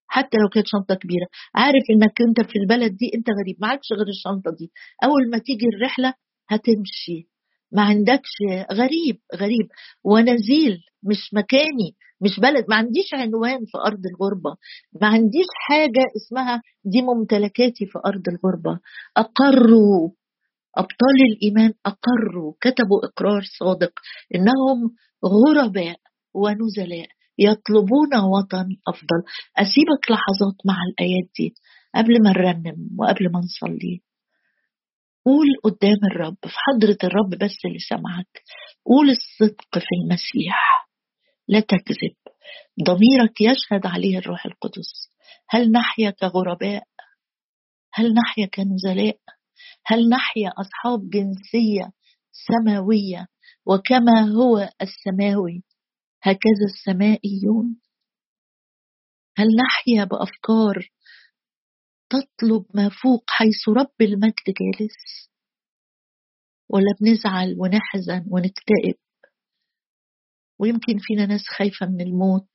حتى 0.08 0.38
لو 0.38 0.50
كانت 0.50 0.68
شنطة 0.68 0.96
كبيرة. 0.96 1.28
عارف 1.56 1.84
إنك 1.90 2.22
أنت 2.28 2.50
في 2.50 2.60
البلد 2.60 2.92
دي 2.98 3.12
أنت 3.16 3.28
غريب 3.30 3.56
معكش 3.62 3.88
غير 3.98 4.08
الشنطة 4.08 4.52
دي. 4.60 4.72
أول 5.04 5.30
ما 5.32 5.38
تيجي 5.38 5.66
الرحلة 5.76 6.14
هتمشي. 6.50 7.28
ما 7.72 7.82
عندكش 7.82 8.34
غريب 8.74 9.20
غريب. 9.36 9.68
ونزيل 10.04 10.78
مش 11.04 11.34
مكاني 11.34 11.96
مش 12.22 12.40
بلد. 12.40 12.66
ما 12.70 12.76
عنديش 12.76 13.14
عنوان 13.14 13.60
في 13.66 13.78
أرض 13.88 14.02
الغربة. 14.06 14.56
ما 15.02 15.08
عنديش 15.08 15.46
حاجة 15.68 16.04
اسمها 16.18 16.62
دي 16.86 17.02
ممتلكاتي 17.02 17.86
في 17.86 18.00
أرض 18.06 18.24
الغربة. 18.30 18.80
أقروا. 19.18 20.10
أبطال 20.78 21.18
الإيمان 21.32 21.74
أقروا. 21.86 22.54
كتبوا 22.62 23.06
إقرار 23.06 23.42
صادق 23.60 23.92
إنهم 24.36 24.96
غرباء 25.26 25.98
ونزلاء. 26.34 27.08
يطلبون 27.40 28.16
وطن 28.34 28.68
أفضل. 28.88 29.22
أسيبك 29.58 30.12
لحظات 30.12 30.56
مع 30.66 30.76
الآيات 30.90 31.30
دي 31.40 31.54
قبل 31.96 32.24
ما 32.24 32.30
نرنم 32.32 32.90
وقبل 33.00 33.32
ما 33.32 33.40
نصلي. 33.40 34.02
قول 35.28 35.48
قدام 35.63 36.00
الرب 36.12 36.38
في 36.44 36.56
حضرة 36.56 36.98
الرب 37.04 37.30
بس 37.30 37.58
اللي 37.66 37.80
سمعك. 37.90 38.44
قول 38.86 39.10
الصدق 39.10 39.80
في 39.80 39.96
المسيح. 40.04 40.88
لا 41.48 41.60
تكذب. 41.60 42.16
ضميرك 42.84 43.42
يشهد 43.42 43.86
عليه 43.86 44.18
الروح 44.18 44.46
القدس. 44.46 45.12
هل 45.50 45.72
نحيا 45.72 46.10
كغرباء 46.10 46.84
هل 47.94 48.13
نحيا 48.13 48.46
كنزلاء 48.46 49.18
هل 49.86 50.10
نحيا 50.10 50.50
أصحاب 50.50 51.10
جنسية 51.10 51.92
سماوية؟ 52.32 53.28
وكما 53.66 54.22
هو 54.22 54.70
السماوي 54.82 55.63
هكذا 56.22 56.66
السمائيون 56.74 57.76
هل 59.38 59.48
نحيا 59.56 60.04
بأفكار 60.04 60.90
تطلب 62.10 62.65
ما 62.74 62.89
فوق 62.89 63.24
حيث 63.30 63.70
رب 63.70 64.02
المجد 64.02 64.46
جالس. 64.48 65.30
ولا 66.70 66.96
بنزعل 67.02 67.56
ونحزن 67.60 68.26
ونكتئب. 68.32 69.00
ويمكن 70.60 70.98
فينا 71.00 71.26
ناس 71.26 71.41
خايفة 71.58 71.86
من 71.86 72.02
الموت. 72.02 72.50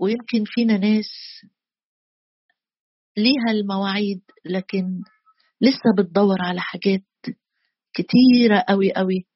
ويمكن 0.00 0.44
فينا 0.46 0.78
ناس 0.78 1.10
ليها 3.16 3.50
المواعيد 3.50 4.22
لكن 4.44 5.02
لسه 5.60 5.94
بتدور 5.98 6.36
على 6.40 6.60
حاجات 6.60 7.04
كتيرة 7.94 8.64
قوي 8.68 8.92
قوي 8.92 9.26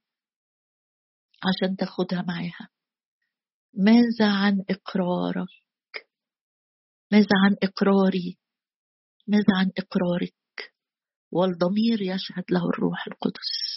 عشان 1.44 1.77
تاخدها 1.77 2.23
معاها. 2.23 2.68
ماذا 3.75 4.33
عن 4.33 4.64
إقرارك؟ 4.71 5.49
ماذا 7.12 7.37
عن 7.44 7.57
إقراري؟ 7.62 8.38
ماذا 9.29 9.57
عن 9.57 9.71
إقرارك؟ 9.79 10.35
والضمير 11.33 12.03
يشهد 12.03 12.45
له 12.51 12.69
الروح 12.69 13.07
القدس. 13.07 13.68